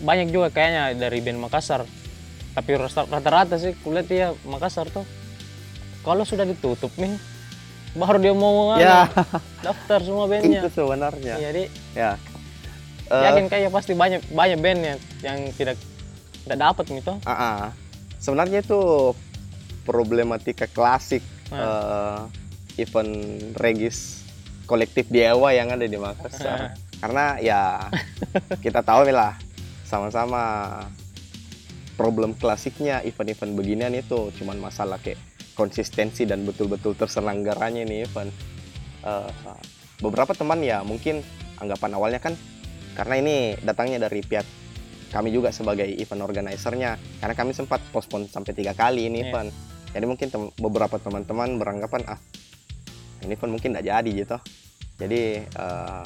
banyak 0.00 0.28
juga 0.28 0.48
kayaknya 0.48 0.96
dari 0.98 1.20
band 1.20 1.38
Makassar. 1.40 1.84
Tapi 2.50 2.70
rata- 2.74 3.06
rata-rata 3.06 3.56
sih 3.56 3.76
kulihat 3.76 4.08
ya 4.08 4.28
Makassar 4.42 4.88
tuh 4.88 5.04
kalau 6.00 6.24
sudah 6.24 6.42
ditutup 6.42 6.90
nih 6.96 7.14
baru 7.92 8.16
dia 8.16 8.32
mau 8.32 8.72
ya, 8.74 9.10
daftar 9.66 9.98
semua 10.00 10.24
bandnya. 10.24 10.62
itu 10.62 10.70
sebenarnya. 10.72 11.34
Jadi 11.36 11.62
Ya. 11.92 12.16
Eh, 13.06 13.22
yakin 13.26 13.46
kayak 13.46 13.70
pasti 13.70 13.92
banyak 13.92 14.22
banyak 14.30 14.58
bandnya 14.58 14.94
yang 15.20 15.50
tidak 15.52 15.74
tidak 16.40 16.58
dapat 16.60 16.84
gitu. 16.88 17.12
ah, 17.20 17.32
ah. 17.34 17.60
Sebenarnya 18.16 18.60
itu 18.60 19.12
problematika 19.82 20.66
klasik 20.66 21.20
Nah. 21.50 21.58
eh, 21.58 22.20
event 22.80 23.12
regis 23.60 24.24
kolektif 24.64 25.06
DIY 25.06 25.52
yang 25.56 25.68
ada 25.70 25.84
di 25.84 25.98
Makassar. 25.98 26.74
Karena 27.02 27.36
ya 27.38 27.90
kita 28.64 28.80
tahu 28.80 29.08
lah 29.10 29.34
sama-sama 29.84 30.42
problem 31.96 32.32
klasiknya 32.32 33.04
event-event 33.04 33.52
beginian 33.52 33.92
itu 33.92 34.32
cuman 34.40 34.56
masalah 34.56 34.96
kayak 34.96 35.20
konsistensi 35.52 36.24
dan 36.24 36.48
betul-betul 36.48 36.96
terselenggaranya 36.96 37.84
ini 37.84 38.06
event. 38.06 38.32
Eh, 39.04 39.32
beberapa 40.00 40.32
teman 40.32 40.64
ya 40.64 40.80
mungkin 40.80 41.20
anggapan 41.60 41.92
awalnya 41.92 42.20
kan 42.20 42.32
karena 42.96 43.14
ini 43.20 43.36
datangnya 43.60 44.08
dari 44.08 44.24
pihak 44.24 44.44
kami 45.10 45.28
juga 45.28 45.50
sebagai 45.50 45.84
event 45.84 46.22
organizer-nya 46.22 46.94
karena 47.20 47.34
kami 47.34 47.52
sempat 47.52 47.82
postpone 47.90 48.30
sampai 48.30 48.54
tiga 48.54 48.72
kali 48.72 49.10
ini 49.10 49.20
Iya. 49.20 49.28
event. 49.28 49.50
Jadi 49.90 50.04
mungkin 50.06 50.28
tem- 50.30 50.52
beberapa 50.56 50.96
teman-teman 50.96 51.58
beranggapan 51.58 52.06
ah 52.06 52.18
ini 53.22 53.36
event 53.36 53.52
mungkin 53.52 53.70
tidak 53.76 53.86
jadi 53.86 54.10
gitu. 54.12 54.36
Jadi 55.00 55.22
eh, 55.44 56.02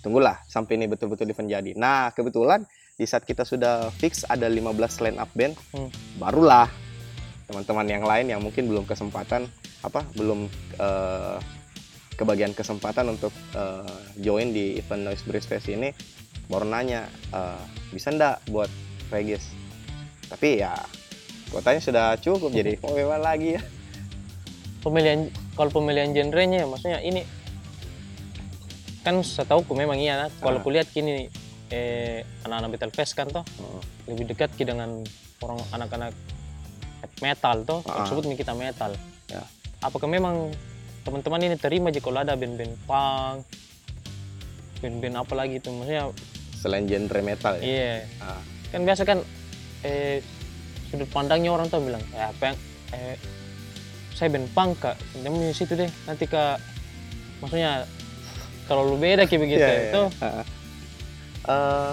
tunggulah 0.00 0.40
sampai 0.48 0.80
ini 0.80 0.88
betul-betul 0.88 1.28
event 1.28 1.48
jadi. 1.48 1.72
Nah, 1.76 2.12
kebetulan 2.12 2.64
di 2.96 3.08
saat 3.08 3.24
kita 3.24 3.48
sudah 3.48 3.88
fix 3.96 4.28
ada 4.28 4.44
15 4.48 4.76
line 5.00 5.16
up 5.16 5.30
band, 5.32 5.56
Hmm. 5.72 5.88
barulah 6.20 6.68
teman-teman 7.48 7.86
yang 7.88 8.04
lain 8.06 8.26
yang 8.30 8.40
mungkin 8.44 8.70
belum 8.70 8.84
kesempatan 8.86 9.48
apa 9.80 10.04
belum 10.14 10.46
eh, 10.78 11.38
kebagian 12.14 12.52
kesempatan 12.52 13.16
untuk 13.16 13.32
eh, 13.56 13.96
join 14.20 14.52
di 14.52 14.76
event 14.76 15.08
Noise 15.08 15.24
Breeze 15.24 15.48
Fest 15.48 15.72
ini 15.72 15.90
baru 16.52 16.68
nanya 16.68 17.08
eh, 17.32 17.62
bisa 17.90 18.12
ndak 18.12 18.44
buat 18.52 18.68
regis. 19.08 19.48
Tapi 20.28 20.60
ya 20.62 20.76
kuotanya 21.50 21.80
sudah 21.82 22.06
cukup 22.20 22.52
jadi 22.54 22.76
mau 22.84 22.92
bebas 22.94 23.18
lagi 23.18 23.56
ya. 23.58 23.62
Pemilihan 24.80 25.28
kalau 25.52 25.70
pemilihan 25.70 26.10
genrenya 26.10 26.64
maksudnya 26.64 27.00
ini 27.00 27.22
kan 29.00 29.16
setahu 29.18 29.64
memang 29.70 29.96
iya 29.96 30.16
nah. 30.18 30.28
Kalau 30.30 30.58
Ah. 30.58 30.62
kulihat 30.62 30.86
kini 30.86 31.32
eh, 31.68 32.20
anak-anak 32.42 32.68
Battle 32.74 32.92
Fest 32.92 33.14
kan 33.14 33.26
toh 33.26 33.44
lebih 34.04 34.28
dekat 34.28 34.50
ki 34.54 34.64
dengan 34.64 35.00
orang 35.40 35.58
anak-anak 35.70 36.12
metal 37.18 37.56
toh 37.62 37.80
Ah. 37.84 38.04
sebut 38.04 38.24
nih 38.24 38.36
kita 38.36 38.52
metal 38.52 38.92
Ya. 39.26 39.40
apakah 39.80 40.04
memang 40.04 40.50
teman-teman 41.00 41.40
ini 41.42 41.56
terima 41.56 41.88
aja 41.88 41.98
kalau 41.98 42.18
ada 42.18 42.34
band-band 42.34 42.74
punk 42.84 43.46
band-band 44.80 45.16
apa 45.16 45.32
lagi 45.34 45.56
itu 45.56 45.70
maksudnya 45.70 46.12
Selain 46.52 46.84
genre 46.84 47.20
metal 47.20 47.56
ya. 47.56 47.62
iya 47.62 47.94
Ah. 48.18 48.40
kan 48.68 48.82
biasa 48.82 49.02
kan 49.02 49.18
eh, 49.80 50.20
sudut 50.86 51.08
pandangnya 51.08 51.50
orang 51.50 51.66
tuh 51.66 51.80
bilang 51.80 52.02
ya 52.10 52.28
apa 52.28 52.42
yang 52.44 52.56
eh, 52.92 53.16
saya 54.20 54.36
kak. 54.76 55.00
Kamu 55.24 55.48
di 55.48 55.56
situ 55.56 55.72
deh. 55.72 55.88
Nanti 56.04 56.28
kak. 56.28 56.60
Maksudnya 57.40 57.88
kalau 58.68 58.84
lu 58.84 59.00
beda 59.00 59.24
kayak 59.24 59.40
begitu 59.40 59.64
Iya, 59.64 59.72
iya, 59.72 59.88
itu. 59.88 60.02
iya. 60.20 60.42
Eh, 61.48 61.92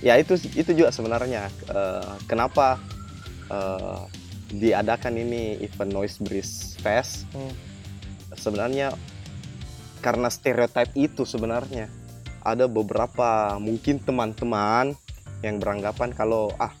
ya 0.00 0.14
itu 0.16 0.34
itu 0.56 0.70
juga 0.72 0.88
sebenarnya. 0.88 1.52
Eh, 1.68 2.12
kenapa 2.24 2.80
eh, 3.52 4.00
diadakan 4.48 5.20
ini 5.20 5.60
event 5.60 5.92
Noise 5.92 6.24
Breeze 6.24 6.80
Fest? 6.80 7.28
Hmm. 7.36 7.52
sebenarnya 8.32 8.96
karena 10.00 10.32
stereotip 10.32 10.88
itu 10.96 11.28
sebenarnya. 11.28 11.92
Ada 12.40 12.64
beberapa 12.64 13.60
mungkin 13.60 14.00
teman-teman 14.00 14.96
yang 15.44 15.60
beranggapan 15.60 16.16
kalau 16.16 16.48
ah 16.56 16.72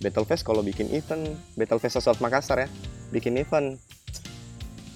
Battle 0.00 0.24
Fest 0.24 0.40
kalau 0.40 0.64
bikin 0.64 0.88
event 0.88 1.36
Battle 1.52 1.76
Fest 1.76 2.00
Assault 2.00 2.16
Makassar 2.24 2.64
ya 2.64 2.68
bikin 3.12 3.36
event 3.36 3.76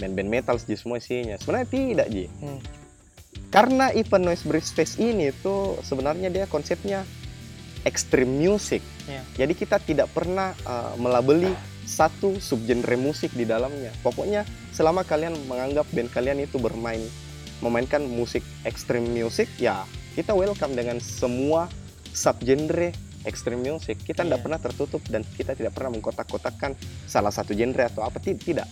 band-band 0.01 0.31
metal 0.33 0.57
sih 0.57 0.75
semua 0.75 0.97
isinya. 0.97 1.37
Sebenarnya 1.37 1.69
tidak 1.69 2.07
Ji. 2.09 2.27
Hmm. 2.41 2.61
karena 3.51 3.91
event 3.95 4.27
Noise 4.27 4.47
Breeze 4.47 4.71
Fest 4.71 4.99
ini 4.99 5.31
tuh 5.37 5.79
sebenarnya 5.83 6.31
dia 6.31 6.47
konsepnya 6.47 7.03
extreme 7.83 8.31
music. 8.31 8.83
Iya. 9.07 9.23
jadi 9.43 9.53
kita 9.55 9.77
tidak 9.83 10.07
pernah 10.11 10.55
uh, 10.63 10.95
melabeli 10.95 11.51
satu 11.83 12.39
subgenre 12.39 12.95
musik 12.95 13.35
di 13.35 13.43
dalamnya. 13.43 13.91
Pokoknya 14.01 14.47
selama 14.71 15.03
kalian 15.03 15.35
menganggap 15.47 15.83
band 15.91 16.11
kalian 16.11 16.43
itu 16.43 16.59
bermain 16.59 17.03
memainkan 17.59 18.07
musik 18.07 18.41
extreme 18.63 19.05
music 19.05 19.51
ya 19.59 19.83
kita 20.15 20.31
welcome 20.33 20.73
dengan 20.75 20.99
semua 21.03 21.67
subgenre 22.11 22.95
extreme 23.27 23.61
music. 23.63 23.99
Kita 24.01 24.23
tidak 24.23 24.41
Iya. 24.41 24.45
pernah 24.47 24.61
tertutup 24.63 25.03
dan 25.07 25.23
kita 25.37 25.53
tidak 25.55 25.75
pernah 25.75 25.93
mengkotak-kotakkan 25.93 26.73
salah 27.05 27.31
satu 27.31 27.53
genre 27.53 27.85
atau 27.85 28.03
apa. 28.07 28.17
Ti- 28.17 28.39
tidak 28.39 28.67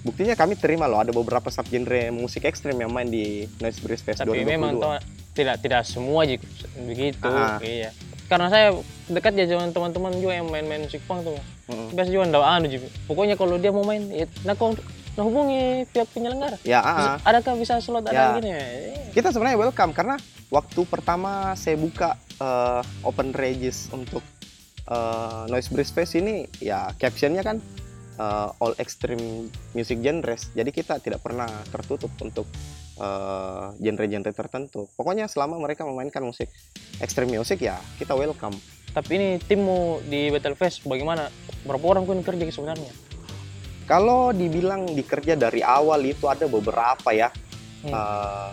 buktinya 0.00 0.32
kami 0.32 0.54
terima 0.54 0.84
loh 0.84 0.98
ada 0.98 1.10
beberapa 1.10 1.48
subgenre 1.48 2.08
musik 2.08 2.44
ekstrim 2.44 2.74
yang 2.74 2.88
main 2.88 3.06
di 3.06 3.44
Noise 3.58 3.80
Breeze 3.80 4.00
Fest 4.00 4.20
tapi 4.20 4.32
2022 4.40 4.48
memang 4.48 4.72
toh 4.76 4.96
tidak 5.30 5.60
tidak 5.60 5.82
semua 5.84 6.24
begitu 6.80 7.20
Ah. 7.22 7.60
iya 7.60 7.92
karena 8.26 8.46
saya 8.46 8.72
dekat 9.06 9.34
ya 9.34 9.44
dengan 9.44 9.68
teman-teman 9.70 10.14
juga 10.16 10.32
yang 10.34 10.46
main-main 10.46 10.82
musik 10.82 11.02
punk 11.04 11.24
tuh 11.24 11.36
Mm. 11.70 11.94
biasa 11.94 12.08
juga 12.10 12.24
ndak 12.26 12.42
anu 12.42 12.66
juga 12.66 12.88
pokoknya 13.06 13.34
kalau 13.34 13.54
dia 13.54 13.70
mau 13.70 13.86
main 13.86 14.02
ya 14.06 14.26
nah 14.42 14.54
kau 14.54 14.74
nah 15.14 15.22
hubungi 15.22 15.86
pihak 15.86 16.10
penyelenggara 16.10 16.58
ya 16.62 16.80
ah. 16.80 17.14
adakah 17.22 17.54
bisa 17.54 17.78
slot 17.78 18.06
Ya. 18.06 18.34
ada 18.34 18.42
gini 18.42 18.50
Eh, 18.50 19.10
kita 19.12 19.30
sebenarnya 19.30 19.54
welcome 19.56 19.92
karena 19.92 20.18
waktu 20.48 20.80
pertama 20.84 21.54
saya 21.54 21.78
buka 21.78 22.18
eh, 22.36 22.82
open 23.02 23.30
regis 23.30 23.86
untuk 23.90 24.22
eh, 24.86 25.42
Noise 25.46 25.70
Breeze 25.70 25.92
Fest 25.92 26.14
ini 26.14 26.42
ya 26.58 26.90
captionnya 26.96 27.42
kan 27.42 27.62
eh, 28.20 28.48
all 28.60 28.76
extreme 28.76 29.48
music 29.72 30.04
genres 30.04 30.52
jadi 30.52 30.68
kita 30.68 31.00
tidak 31.00 31.24
pernah 31.24 31.48
tertutup 31.72 32.12
untuk 32.20 32.44
eh, 33.00 33.66
genre-genre 33.80 34.32
tertentu. 34.36 34.84
Pokoknya 34.92 35.24
selama 35.24 35.56
mereka 35.56 35.88
memainkan 35.88 36.20
musik 36.20 36.52
extreme 37.00 37.40
music 37.40 37.64
ya 37.64 37.80
kita 37.96 38.12
welcome. 38.12 38.54
Tapi 38.90 39.10
ini 39.16 39.30
timmu 39.40 40.04
di 40.04 40.28
Battle 40.34 40.58
Fest 40.58 40.84
bagaimana? 40.84 41.30
Berapa 41.64 41.96
orang 41.96 42.04
pun 42.04 42.20
kerja 42.26 42.42
sebenarnya? 42.50 42.90
Kalau 43.86 44.34
dibilang 44.34 44.86
dikerja 44.90 45.38
dari 45.38 45.62
awal 45.62 46.02
itu 46.06 46.26
ada 46.26 46.46
beberapa 46.50 47.10
ya, 47.10 47.30
Hmm. 47.80 47.92
Eh, 47.96 48.50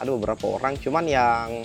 ada 0.00 0.10
beberapa 0.16 0.56
orang. 0.56 0.80
Cuman 0.80 1.04
yang 1.08 1.64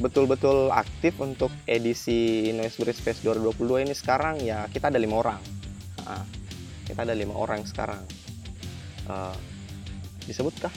betul-betul 0.00 0.72
aktif 0.72 1.16
untuk 1.20 1.52
edisi 1.68 2.48
Noise 2.56 2.80
Breeze 2.80 3.00
Fest 3.04 3.20
2022 3.20 3.84
ini 3.84 3.92
sekarang 3.92 4.40
ya 4.40 4.64
kita 4.72 4.88
ada 4.88 4.96
lima 4.96 5.20
orang. 5.20 5.40
Ah, 6.08 6.24
kita 6.90 7.06
ada 7.06 7.14
lima 7.14 7.34
orang 7.38 7.62
sekarang. 7.64 8.02
Eh, 9.06 9.36
disebutkah? 10.26 10.72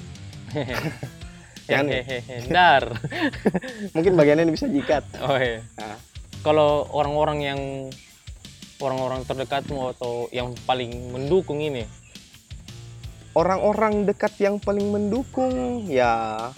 Jangan 1.70 1.86
ya? 1.90 2.02
Hehehe. 2.04 2.38
Dar. 2.52 2.84
Mungkin 3.96 4.14
bagian 4.20 4.44
ini 4.44 4.52
bisa 4.54 4.68
jikat. 4.70 5.04
Oh 5.24 5.40
iya. 5.40 5.64
Ah. 5.80 5.98
Kalau 6.44 6.86
orang-orang 6.92 7.40
yang 7.40 7.62
orang-orang 8.84 9.24
terdekatmu 9.24 9.96
atau 9.96 10.28
yang 10.36 10.52
paling 10.68 10.92
mendukung 11.16 11.64
ini, 11.64 11.88
Orang-orang 13.34 14.06
dekat 14.06 14.38
yang 14.38 14.62
paling 14.62 14.94
mendukung 14.94 15.90
ya 15.90 16.54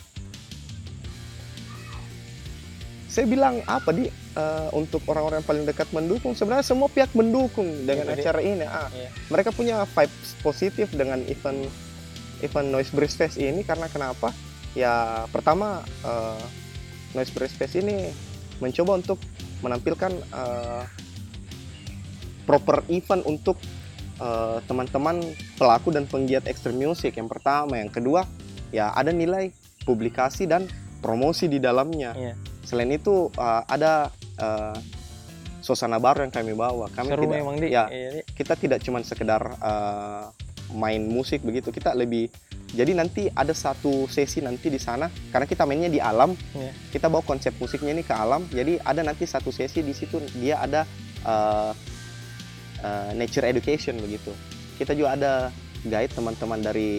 saya 3.16 3.32
bilang 3.32 3.64
apa 3.64 3.96
di 3.96 4.12
eh, 4.36 4.70
untuk 4.76 5.02
orang-orang 5.08 5.40
yang 5.42 5.48
paling 5.48 5.66
dekat 5.66 5.88
mendukung 5.92 6.36
sebenarnya 6.36 6.68
semua 6.68 6.92
pihak 6.92 7.12
mendukung 7.16 7.88
dengan 7.88 8.12
Jadi- 8.12 8.22
acara 8.22 8.40
ini. 8.44 8.66
Ah, 8.68 8.88
Iya. 8.92 9.10
Mereka 9.32 9.50
punya 9.56 9.88
vibes 9.88 10.36
positif 10.44 10.92
dengan 10.92 11.24
event 11.26 11.66
event 12.44 12.68
Noise 12.68 12.92
Breeze 12.92 13.16
Fest 13.16 13.40
ini 13.40 13.64
karena 13.64 13.88
kenapa? 13.88 14.36
Ya 14.76 15.24
pertama 15.32 15.82
eh, 16.04 16.44
Noise 17.16 17.32
Breeze 17.32 17.56
Fest 17.56 17.80
ini 17.80 18.12
mencoba 18.60 19.00
untuk 19.00 19.20
menampilkan 19.64 20.12
eh, 20.14 20.84
proper 22.46 22.86
event 22.92 23.24
untuk 23.26 23.58
teman-teman 24.64 25.20
pelaku 25.60 25.92
dan 25.92 26.08
penggiat 26.08 26.48
extreme 26.48 26.88
music 26.88 27.20
yang 27.20 27.28
pertama, 27.28 27.84
yang 27.84 27.92
kedua 27.92 28.24
ya 28.72 28.96
ada 28.96 29.12
nilai 29.12 29.52
publikasi 29.84 30.48
dan 30.48 30.72
promosi 31.04 31.52
di 31.52 31.60
dalamnya. 31.60 32.16
Iya. 32.16 32.34
Selain 32.64 32.96
itu 32.96 33.28
eh, 33.36 33.64
ada 33.68 34.08
eh, 34.36 34.78
suasana 35.60 35.98
baru 35.98 36.24
yang 36.24 36.34
kami 36.34 36.54
bawa. 36.54 36.88
Kami 36.94 37.10
Seru 37.10 37.26
tidak 37.26 37.38
memang 37.42 37.56
di. 37.58 37.68
ya 37.74 37.90
Iya, 37.90 38.22
kita 38.38 38.54
tidak 38.54 38.80
cuma 38.86 39.02
sekedar 39.02 39.42
eh, 39.58 40.24
main 40.74 41.02
musik 41.06 41.42
begitu 41.42 41.70
kita 41.70 41.94
lebih 41.94 42.26
jadi 42.76 42.92
nanti 42.98 43.30
ada 43.32 43.54
satu 43.54 44.10
sesi 44.10 44.42
nanti 44.42 44.68
di 44.68 44.82
sana 44.82 45.08
karena 45.30 45.46
kita 45.46 45.64
mainnya 45.64 45.88
di 45.88 46.02
alam 46.02 46.34
Iya. 46.58 46.74
kita 46.90 47.06
bawa 47.08 47.22
konsep 47.22 47.54
musiknya 47.62 47.94
ini 47.94 48.04
ke 48.04 48.12
alam 48.12 48.50
jadi 48.50 48.82
ada 48.82 49.06
nanti 49.06 49.30
satu 49.30 49.54
sesi 49.54 49.86
di 49.86 49.94
situ 49.94 50.18
dia 50.36 50.58
ada 50.60 50.82
eh, 51.22 51.72
eh, 52.82 53.10
nature 53.14 53.46
education 53.46 54.02
begitu 54.02 54.34
kita 54.76 54.98
juga 54.98 55.14
ada 55.16 55.34
guide 55.86 56.12
teman-teman 56.12 56.60
dari 56.60 56.92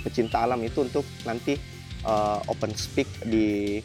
pecinta 0.00 0.46
alam 0.46 0.62
itu 0.62 0.86
untuk 0.86 1.02
nanti 1.26 1.58
eh, 2.06 2.38
open 2.46 2.72
speak 2.72 3.10
di 3.26 3.82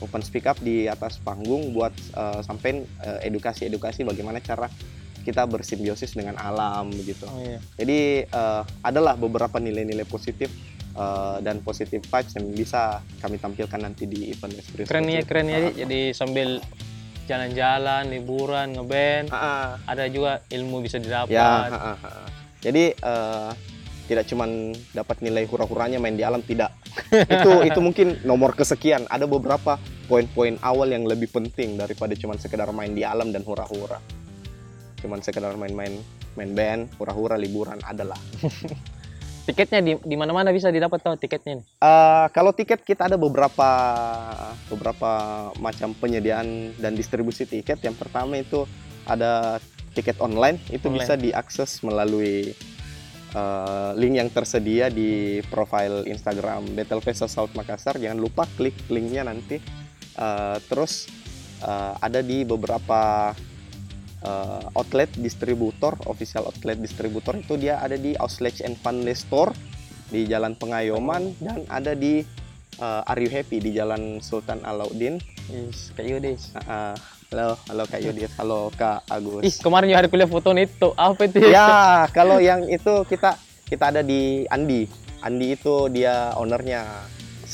open 0.00 0.22
speak 0.22 0.44
up 0.48 0.58
di 0.60 0.86
atas 0.86 1.18
panggung 1.22 1.72
buat 1.72 1.92
eh, 1.94 2.40
sampein 2.44 2.84
eh, 3.04 3.28
edukasi-edukasi 3.28 4.04
bagaimana 4.04 4.40
cara 4.42 4.68
kita 5.26 5.42
bersimbiosis 5.50 6.14
dengan 6.14 6.38
alam 6.38 6.94
begitu. 6.94 7.26
Oh 7.26 7.42
iya. 7.42 7.58
Jadi 7.74 8.22
eh, 8.30 8.62
adalah 8.86 9.18
beberapa 9.18 9.58
nilai-nilai 9.58 10.06
positif 10.06 10.46
eh, 10.94 11.36
dan 11.42 11.58
positif 11.66 12.06
vibes 12.06 12.32
yang 12.38 12.46
bisa 12.54 13.02
kami 13.18 13.42
tampilkan 13.42 13.82
nanti 13.82 14.06
di 14.06 14.30
event 14.30 14.54
Esprit 14.54 14.86
Keren 14.86 15.10
ya, 15.10 15.22
keren 15.26 15.50
ya. 15.50 15.58
Di. 15.66 15.82
Jadi 15.82 16.00
sambil 16.14 16.62
jalan-jalan, 17.26 18.06
liburan, 18.06 18.78
ngeband, 18.78 19.34
Ah, 19.34 19.42
ah. 19.42 19.68
ada 19.90 20.06
juga 20.06 20.46
ilmu 20.46 20.78
bisa 20.86 21.02
didapat. 21.02 21.34
Ya, 21.34 21.74
ha, 21.74 21.98
ha. 21.98 22.10
jadi 22.62 22.94
eh, 22.94 23.50
tidak 24.06 24.30
cuman 24.30 24.70
dapat 24.94 25.18
nilai 25.18 25.42
hura-huranya 25.50 25.98
main 25.98 26.14
di 26.14 26.22
alam 26.22 26.40
tidak. 26.46 26.70
itu 27.34 27.50
itu 27.66 27.80
mungkin 27.82 28.22
nomor 28.22 28.54
kesekian. 28.54 29.10
Ada 29.10 29.26
beberapa 29.26 29.76
poin-poin 30.06 30.56
awal 30.62 30.90
yang 30.90 31.04
lebih 31.04 31.28
penting 31.28 31.76
daripada 31.76 32.14
cuman 32.14 32.38
sekedar 32.38 32.70
main 32.70 32.94
di 32.94 33.02
alam 33.02 33.34
dan 33.34 33.42
hura-hura. 33.42 33.98
Cuman 35.02 35.20
sekedar 35.20 35.54
main-main 35.54 36.00
main 36.36 36.52
band, 36.52 36.82
hura-hura 37.00 37.34
liburan 37.34 37.80
adalah. 37.82 38.16
Tiketnya 39.46 39.78
di 39.78 39.94
di 40.02 40.16
mana-mana 40.18 40.50
bisa 40.50 40.74
didapat 40.74 40.98
tuh 40.98 41.14
tiketnya 41.14 41.62
nih. 41.62 41.66
Eh, 41.78 42.26
kalau 42.34 42.50
tiket 42.50 42.82
kita 42.82 43.06
ada 43.06 43.14
beberapa 43.14 43.70
beberapa 44.66 45.10
macam 45.62 45.94
penyediaan 45.94 46.74
dan 46.82 46.98
distribusi 46.98 47.46
tiket. 47.46 47.78
Yang 47.78 47.94
pertama 48.02 48.42
itu 48.42 48.66
ada 49.06 49.62
tiket 49.94 50.18
online, 50.18 50.58
itu 50.74 50.90
Online. 50.90 50.98
bisa 50.98 51.14
diakses 51.14 51.78
melalui 51.86 52.58
eh, 53.38 53.90
link 53.94 54.18
yang 54.18 54.34
tersedia 54.34 54.90
di 54.90 55.38
profile 55.46 56.02
Instagram 56.10 56.66
Battle 56.74 56.98
Fest 56.98 57.30
South 57.30 57.54
Makassar. 57.54 58.02
Jangan 58.02 58.18
lupa 58.18 58.50
klik 58.58 58.74
linknya 58.90 59.30
nanti. 59.30 59.85
Eh, 60.16 60.58
terus 60.72 61.12
eh, 61.60 61.92
ada 62.00 62.24
di 62.24 62.40
beberapa 62.48 63.32
eh, 64.24 64.64
outlet 64.72 65.12
distributor, 65.20 65.92
official 66.08 66.48
outlet 66.48 66.80
distributor 66.80 67.36
itu 67.36 67.60
dia 67.60 67.76
ada 67.84 68.00
di 68.00 68.16
Auslech 68.16 68.64
and 68.64 68.80
Funley 68.80 69.12
Store 69.12 69.52
di 70.08 70.24
Jalan 70.24 70.56
Pengayoman 70.56 71.36
dan 71.36 71.68
ada 71.68 71.92
di 71.92 72.24
eh, 72.80 73.10
Are 73.10 73.20
You 73.20 73.28
Happy 73.28 73.60
di 73.60 73.76
Jalan 73.76 74.24
Sultan 74.24 74.64
Alauddin. 74.64 75.20
Yes, 75.52 75.92
kayak 75.92 76.16
Yudis. 76.16 76.56
Ah, 76.56 76.64
ah. 76.64 76.94
halo, 77.30 77.60
halo 77.68 77.84
Kak 77.84 78.00
Yudit, 78.00 78.32
halo 78.40 78.72
Kak 78.72 79.04
Ih, 79.12 79.20
Agus. 79.20 79.60
kemarin 79.60 79.92
juga 79.92 79.98
hari 80.00 80.08
kuliah 80.08 80.30
foto 80.30 80.50
itu. 80.56 80.88
Apa 80.96 81.28
itu? 81.28 81.44
ya, 81.44 82.08
kalau 82.16 82.40
yang 82.40 82.64
itu 82.72 83.04
kita 83.04 83.36
kita 83.68 83.92
ada 83.92 84.00
di 84.00 84.48
Andi. 84.48 84.88
Andi 85.20 85.58
itu 85.58 85.90
dia 85.90 86.32
ownernya 86.38 86.86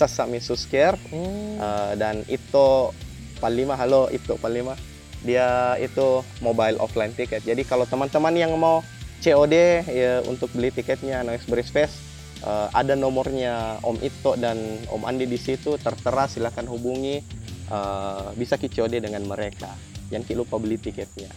Sasami 0.03 0.43
Susker 0.43 0.99
Hmm. 1.15 1.59
Eh, 1.63 1.93
dan 1.95 2.27
itu 2.27 2.91
Palima. 3.39 3.79
Halo 3.79 4.11
itu 4.11 4.35
Palima. 4.39 4.75
Dia 5.23 5.79
itu 5.79 6.27
mobile 6.43 6.83
offline 6.83 7.15
ticket 7.15 7.47
jadi 7.47 7.63
kalau 7.63 7.87
teman-teman 7.87 8.35
yang 8.35 8.51
mau 8.59 8.83
COD 9.23 9.87
ya 9.87 10.19
untuk 10.27 10.51
beli 10.51 10.75
tiketnya 10.75 11.23
Noise 11.23 11.47
Breeze 11.47 11.71
Fest 11.71 11.95
eh, 12.43 12.69
ada 12.75 12.99
nomornya 12.99 13.79
Om 13.87 14.03
Ito 14.03 14.35
dan 14.35 14.59
Om 14.91 15.07
Andi 15.07 15.31
di 15.31 15.39
situ. 15.39 15.79
Tertera 15.79 16.27
silahkan 16.27 16.67
hubungi. 16.67 17.23
Eh, 17.71 18.29
bisa 18.35 18.59
ki 18.59 18.67
COD 18.67 18.99
dengan 18.99 19.23
mereka. 19.31 19.71
Jangan 20.11 20.27
ki 20.27 20.35
lupa 20.35 20.59
beli 20.59 20.75
tiketnya. 20.75 21.31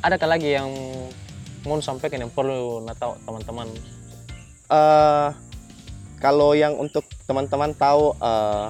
Adakah 0.00 0.38
lagi 0.38 0.56
yang 0.56 0.72
mau 1.68 1.76
sampaikan 1.84 2.24
yang 2.24 2.32
perlu 2.32 2.80
tahu 2.96 3.12
teman-teman? 3.28 3.68
eh 4.72 5.28
kalau 6.22 6.54
yang 6.54 6.78
untuk 6.78 7.02
teman-teman 7.26 7.74
tahu 7.74 8.14
eh, 8.22 8.66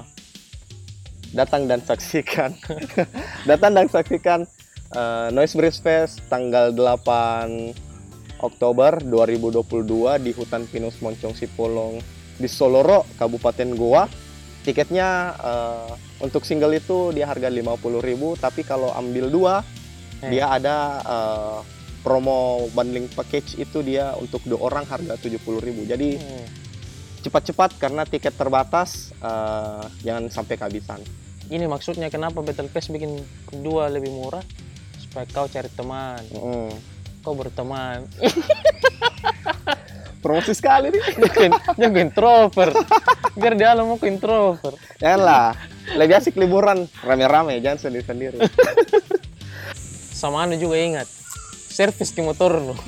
datang 1.36 1.68
dan 1.68 1.84
saksikan 1.84 2.56
datang 3.50 3.76
dan 3.76 3.86
saksikan 3.92 4.48
eh, 4.96 5.28
Noise 5.30 5.54
Breeze 5.60 5.80
Fest 5.84 6.24
tanggal 6.32 6.72
8 6.72 8.40
Oktober 8.42 8.98
2022 9.04 10.24
di 10.24 10.32
Hutan 10.32 10.64
Pinus 10.66 10.98
Moncong 11.04 11.36
Sipolong 11.36 12.00
di 12.40 12.48
Soloro 12.48 13.04
Kabupaten 13.20 13.68
Goa 13.76 14.08
tiketnya 14.64 15.36
eh, 15.36 15.90
untuk 16.24 16.48
single 16.48 16.80
itu 16.80 17.12
dia 17.12 17.28
harga 17.28 17.52
50.000 17.52 18.40
tapi 18.40 18.64
kalau 18.64 18.88
ambil 18.96 19.28
dua 19.28 19.54
Eh. 20.22 20.38
dia 20.38 20.46
ada 20.54 21.02
eh, 21.02 21.58
promo 22.06 22.70
bundling 22.74 23.10
package 23.10 23.58
itu 23.58 23.82
dia 23.82 24.14
untuk 24.18 24.42
dua 24.46 24.70
orang 24.70 24.86
harga 24.86 25.18
70.000 25.18 25.90
jadi 25.90 26.10
Hmm. 26.18 26.46
Cepat-cepat 27.22 27.78
karena 27.78 28.02
tiket 28.02 28.34
terbatas 28.34 29.14
eh, 29.16 29.84
jangan 30.02 30.28
sampai 30.28 30.56
kehabisan 30.56 31.00
Ini 31.46 31.68
maksudnya 31.68 32.08
kenapa 32.08 32.40
Battle 32.40 32.66
Fest 32.66 32.88
bikin 32.88 33.20
dua 33.60 33.86
lebih 33.86 34.08
murah? 34.08 34.40
Supaya 34.96 35.28
kau 35.28 35.44
cari 35.44 35.68
teman, 35.68 36.24
Mm. 36.32 36.72
kau 37.20 37.36
berteman. 37.36 38.08
promosi 40.22 40.54
sekali 40.54 40.88
nih 40.88 41.02
jangan 41.82 41.98
introvert. 41.98 42.78
Biar 43.34 43.58
dia 43.58 43.74
mau 43.76 43.98
ke 43.98 44.06
introvert. 44.06 44.78
janganlah 44.96 45.52
lebih 45.98 46.14
asik 46.14 46.38
liburan 46.38 46.86
rame-rame 47.02 47.58
jangan 47.58 47.78
sendiri-sendiri 47.82 48.38
Sama 50.14 50.46
anu 50.46 50.54
juga 50.54 50.78
ingat, 50.78 51.10
servis 51.68 52.14
ke 52.14 52.22
motor 52.22 52.62
lo. 52.62 52.78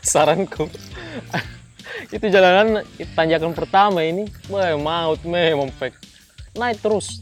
Saranku. 0.00 0.70
Itu 2.08 2.26
jalanan 2.28 2.80
tanjakan 3.12 3.52
pertama 3.52 4.00
ini, 4.00 4.24
wah 4.48 4.72
maut 4.74 5.20
memang 5.22 5.68
pek. 5.76 5.92
Naik 6.56 6.80
terus. 6.80 7.20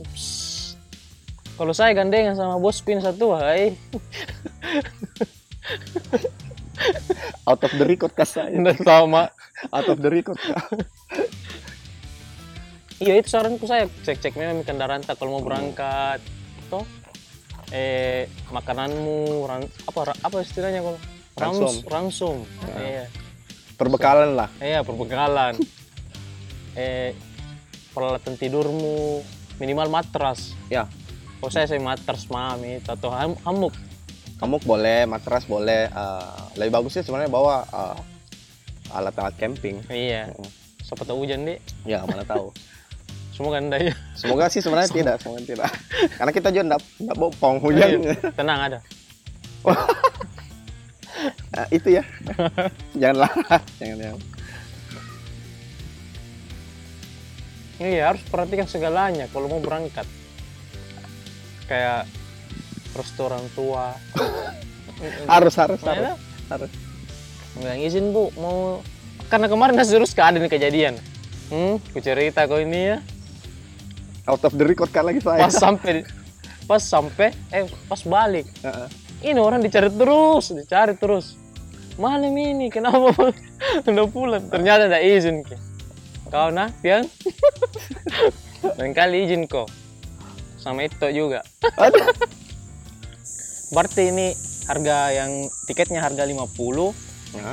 Kalau 1.57 1.73
saya 1.73 1.97
gandengan 1.97 2.37
sama 2.37 2.61
bos 2.61 2.79
pin 2.81 3.01
satu, 3.01 3.33
hai. 3.35 3.75
out 7.49 7.59
of 7.59 7.73
the 7.75 7.85
record 7.85 8.13
kah 8.13 8.29
saya 8.29 8.53
Nggak 8.53 8.85
sama. 8.85 9.33
out 9.73 9.89
of 9.89 9.99
the 9.99 10.11
record? 10.13 10.37
Iya 12.97 13.21
itu 13.21 13.29
saranku 13.29 13.69
saya 13.69 13.89
cek-cek 14.05 14.37
memang 14.37 14.65
kendaraan 14.65 15.05
tak 15.05 15.21
kalau 15.21 15.37
mau 15.37 15.45
berangkat 15.45 16.21
toh 16.69 16.85
eh 17.69 18.25
makananmu 18.49 19.45
ran, 19.45 19.61
apa 19.85 20.17
apa 20.17 20.37
istilahnya 20.41 20.81
kalau 20.81 20.97
Ransum. 21.37 21.69
Rans- 21.69 21.85
ransum 21.85 22.37
iya 22.81 23.05
Perbekalan 23.77 24.35
lah. 24.35 24.49
iya 24.59 24.81
perbekalan 24.81 25.61
eh 26.73 27.13
peralatan 27.91 28.35
tidurmu 28.35 29.21
minimal 29.57 29.89
matras 29.91 30.53
Ya, 30.67 30.85
kalau 31.37 31.49
saya 31.49 31.65
saya 31.65 31.79
matras 31.79 32.25
mami 32.27 32.81
atau 32.83 33.09
ham, 33.09 33.33
hamuk 33.43 33.73
hamuk 34.37 34.61
boleh, 34.63 35.05
matras 35.05 35.45
boleh. 35.45 35.89
eh, 35.89 36.37
lebih 36.57 36.73
bagusnya 36.75 37.01
sebenarnya 37.01 37.29
bawa 37.29 37.65
eh, 37.65 37.99
alat-alat 38.91 39.35
camping. 39.35 39.81
iya 39.89 40.29
Mm. 40.29 40.49
siapa 40.83 41.03
tahu 41.03 41.23
hujan 41.23 41.43
deh 41.43 41.59
Ya, 41.83 42.01
mana 42.03 42.23
tahu. 42.23 42.53
kan 43.37 43.69
ada 43.69 43.77
ya 43.83 43.93
Semoga 44.15 44.49
sih 44.49 44.61
sebenarnya 44.61 44.89
tidak, 44.91 45.17
semoga 45.21 45.45
tidak. 45.45 45.69
Karena 46.17 46.33
kita 46.33 46.49
juga 46.49 46.63
enggak 46.67 46.81
enggak 46.97 47.17
bopong 47.19 47.57
hujan. 47.61 47.89
Iya, 48.01 48.17
tenang 48.33 48.61
ada 48.63 48.79
Nah, 51.53 51.67
itu 51.73 51.89
ya. 51.97 52.05
Janganlah, 52.93 53.33
jangan 53.81 53.99
ya. 53.99 54.11
Iya 57.77 58.03
harus 58.09 58.23
perhatikan 58.25 58.65
segalanya 58.65 59.29
kalau 59.29 59.53
mau 59.53 59.61
berangkat. 59.61 60.09
Kayak 61.69 62.09
restoran 62.97 63.45
tua. 63.53 63.93
Harus 65.29 65.53
harus 65.61 65.77
harus. 65.85 66.09
Mana? 66.09 66.17
harus. 66.49 66.73
Bilang 67.53 67.81
izin 67.85 68.17
bu 68.17 68.33
mau 68.41 68.81
karena 69.29 69.45
kemarin 69.45 69.77
terus 69.77 70.17
ada 70.17 70.41
nih 70.41 70.49
kejadian. 70.49 70.97
Hmm, 71.53 71.77
ku 71.93 72.01
cerita 72.01 72.49
kau 72.49 72.57
ini 72.57 72.97
ya. 72.97 72.99
Out 74.25 74.41
of 74.49 74.57
the 74.57 74.65
record 74.65 74.89
kan 74.89 75.05
lagi 75.05 75.21
saya. 75.21 75.45
Pas 75.45 75.53
sampai 75.53 76.09
pas 76.65 76.81
sampai 76.81 77.37
eh 77.53 77.69
pas 77.93 78.01
balik. 78.09 78.49
Heeh. 78.65 78.89
Ini 79.25 79.41
orang 79.41 79.65
dicari 79.65 79.89
terus, 79.89 80.53
dicari 80.53 80.93
terus. 80.97 81.37
Malam 81.97 82.37
ini 82.37 82.69
kenapa 82.69 83.33
udah 83.89 84.07
pulang? 84.13 84.45
Ternyata 84.53 84.93
ada 84.93 85.01
izin 85.01 85.41
Ki. 85.41 85.57
Kau 86.29 86.53
nah, 86.53 86.69
Pian? 86.85 87.09
Lain 88.77 88.93
kali 88.93 89.25
izin 89.25 89.49
kok. 89.49 89.71
Sama 90.61 90.85
itu 90.85 91.09
juga. 91.15 91.41
Berarti 93.75 94.13
ini 94.13 94.37
harga 94.67 95.15
yang 95.15 95.31
tiketnya 95.71 96.03
harga 96.03 96.27
50 96.27 97.07
Nah, 97.37 97.53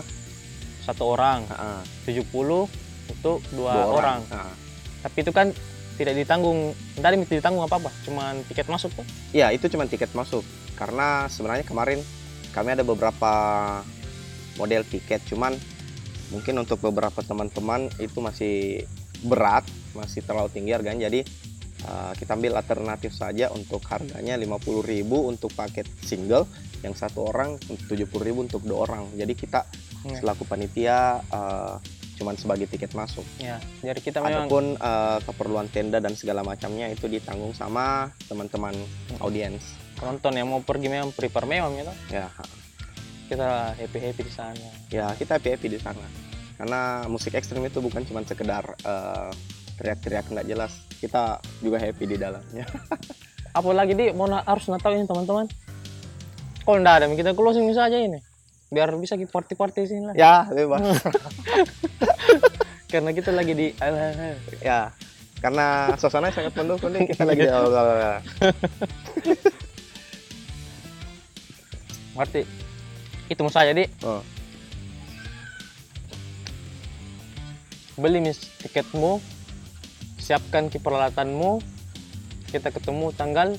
satu 0.86 1.17
orang, 1.17 1.43
heeh. 1.49 2.23
70 2.23 2.67
untuk 3.12 3.39
dua, 3.52 3.73
Dua 3.73 3.86
orang. 3.89 4.19
Heeh. 4.28 4.54
Tapi 5.04 5.17
itu 5.23 5.32
kan 5.36 5.47
tidak 5.94 6.18
ditanggung, 6.18 6.74
tidak 6.98 7.22
mesti 7.22 7.38
ditanggung 7.38 7.64
apa-apa, 7.66 7.90
cuman 8.06 8.42
tiket 8.50 8.66
masuk 8.66 8.90
tuh. 8.98 9.06
Ya, 9.32 9.54
itu 9.54 9.70
cuma 9.70 9.86
tiket 9.86 10.10
masuk. 10.18 10.42
Karena 10.74 11.30
sebenarnya 11.30 11.66
kemarin 11.66 12.02
kami 12.50 12.74
ada 12.74 12.82
beberapa 12.82 13.32
model 14.58 14.82
tiket, 14.86 15.22
cuman 15.30 15.54
mungkin 16.34 16.58
untuk 16.58 16.82
beberapa 16.82 17.22
teman-teman 17.22 17.94
itu 18.02 18.18
masih 18.22 18.86
berat, 19.26 19.66
masih 19.94 20.26
terlalu 20.26 20.50
tinggi 20.50 20.74
harganya. 20.74 21.10
Jadi 21.10 21.22
uh, 21.86 22.14
kita 22.18 22.34
ambil 22.34 22.58
alternatif 22.58 23.14
saja 23.14 23.54
untuk 23.54 23.86
harganya 23.86 24.34
50.000 24.38 25.06
untuk 25.06 25.54
paket 25.54 25.86
single, 26.02 26.50
yang 26.82 26.98
satu 26.98 27.30
orang 27.30 27.62
70.000 27.70 28.10
untuk 28.34 28.62
dua 28.66 28.90
orang. 28.90 29.10
Jadi 29.14 29.34
kita 29.38 29.66
Ya. 30.04 30.20
selaku 30.20 30.44
panitia 30.44 31.24
uh, 31.32 31.80
cuman 32.15 32.36
sebagai 32.36 32.65
tiket 32.65 32.93
masuk. 32.93 33.26
Ya, 33.38 33.58
jadi 33.82 33.97
kita 33.97 34.19
memang 34.19 34.45
Adapun 34.45 34.65
uh, 34.78 35.17
keperluan 35.21 35.67
tenda 35.67 35.97
dan 35.97 36.13
segala 36.13 36.41
macamnya 36.41 36.88
itu 36.88 37.06
ditanggung 37.06 37.52
sama 37.52 38.10
teman-teman 38.26 38.73
audiens. 39.19 39.62
penonton 39.93 40.36
yang 40.36 40.47
mau 40.47 40.60
pergi 40.60 40.88
memang 40.88 41.10
prepare 41.12 41.47
memang 41.47 41.73
gitu. 41.73 41.93
Ya, 42.12 42.28
Kita 43.23 43.71
happy 43.73 43.97
happy 43.99 44.21
di 44.21 44.34
sana. 44.34 44.67
ya 44.91 45.10
kita 45.15 45.39
happy 45.39 45.49
happy 45.56 45.67
di 45.69 45.80
sana 45.80 46.04
karena 46.54 47.08
musik 47.08 47.34
ekstrim 47.34 47.63
itu 47.63 47.80
bukan 47.80 48.04
cuma 48.04 48.21
sekedar 48.21 48.62
eh, 48.84 49.32
teriak-teriak 49.73 50.30
nggak 50.30 50.45
jelas 50.45 50.69
kita 51.02 51.41
juga 51.60 51.82
happy 51.82 52.06
di 52.06 52.17
dalamnya 52.19 52.67
Apalagi 53.54 53.93
di 53.93 54.10
mau 54.10 54.26
na- 54.26 54.41
harus 54.43 54.65
ini 54.65 55.06
teman-teman. 55.06 55.45
Kalau 56.65 56.78
nggak 56.82 56.95
ada, 56.97 57.06
kita 57.13 57.32
closing 57.38 57.69
saja 57.69 58.02
ini. 58.02 58.17
Biar 58.74 58.90
bisa 58.98 59.14
kita 59.14 59.30
party-party 59.30 59.86
sini 59.86 60.04
lah. 60.10 60.16
ya 60.18 60.50
bebas. 60.50 60.82
Karena 62.92 63.14
kita 63.14 63.30
lagi 63.30 63.54
di 63.54 63.68
ya 64.62 64.94
karena 65.44 65.92
suasana 66.00 66.32
sangat 66.32 66.56
mendukung 66.56 66.96
nih 66.96 67.04
kita 67.12 67.28
lagi 67.28 67.44
Berarti 72.16 72.48
itu 73.28 73.40
mau 73.44 73.52
saja 73.52 73.76
di 73.76 73.84
oh, 74.08 74.24
beli 78.00 78.24
mis 78.24 78.40
tiketmu, 78.64 79.20
siapkan 80.22 80.72
peralatanmu. 80.72 81.60
Kita 82.54 82.70
ketemu 82.70 83.10
tanggal 83.18 83.58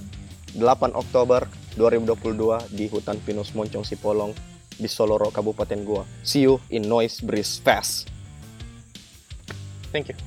8 0.55 0.63
Oktober 0.95 1.51
2022 1.75 2.79
di 2.79 2.87
hutan 2.87 3.19
pinus 3.19 3.51
Moncong 3.59 3.83
Sipolong 3.83 4.54
di 4.77 4.89
Soloro 4.91 5.31
Kabupaten 5.31 5.81
Goa 5.83 6.05
see 6.27 6.45
you 6.45 6.59
in 6.71 6.87
Noise 6.87 7.23
Breeze 7.23 7.59
Fest 7.63 8.15
Thank 9.95 10.11
you. 10.11 10.19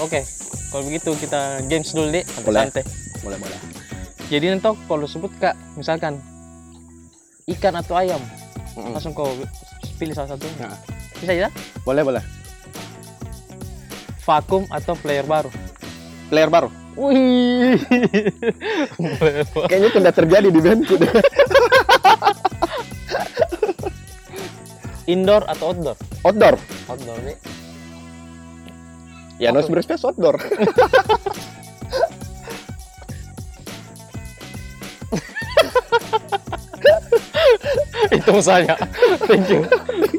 Oke, 0.00 0.24
kalau 0.72 0.82
begitu 0.88 1.10
kita 1.20 1.60
games 1.68 1.92
dulu 1.92 2.08
deh, 2.08 2.24
Boleh. 2.48 2.64
santai. 2.64 2.84
boleh 3.20 3.36
boleh 3.36 3.58
Jadi 4.32 4.46
nanti 4.48 4.72
kalau 4.88 5.04
sebut 5.04 5.28
kak, 5.36 5.52
misalkan 5.76 6.16
ikan 7.44 7.76
atau 7.76 8.00
ayam, 8.00 8.22
Mm-mm. 8.72 8.96
langsung 8.96 9.12
kau 9.12 9.28
pilih 10.00 10.16
salah 10.16 10.32
satu. 10.32 10.48
Nah. 10.56 10.80
Bisa 11.20 11.36
ya? 11.36 11.48
boleh 11.84 12.06
boleh 12.06 12.24
Vakum 14.24 14.64
atau 14.72 14.96
player 14.96 15.26
baru? 15.28 15.50
player 16.28 16.48
baru 16.48 16.68
Wih, 16.98 17.78
kayaknya 19.70 19.90
tidak 19.94 20.14
terjadi 20.18 20.48
di 20.50 20.58
bandku 20.58 20.98
deh 20.98 21.06
Indoor 25.06 25.46
atau 25.46 25.70
outdoor? 25.70 25.96
outdoor 26.26 26.54
Outdoor 26.90 27.18
deh. 27.22 27.38
ya 29.38 29.54
Noise 29.54 29.70
Breeze 29.70 29.86
Fest 29.86 30.02
outdoor 30.02 30.36
Itu 38.08 38.40
saja. 38.40 38.74
Thank 39.26 39.50
you. 39.50 39.62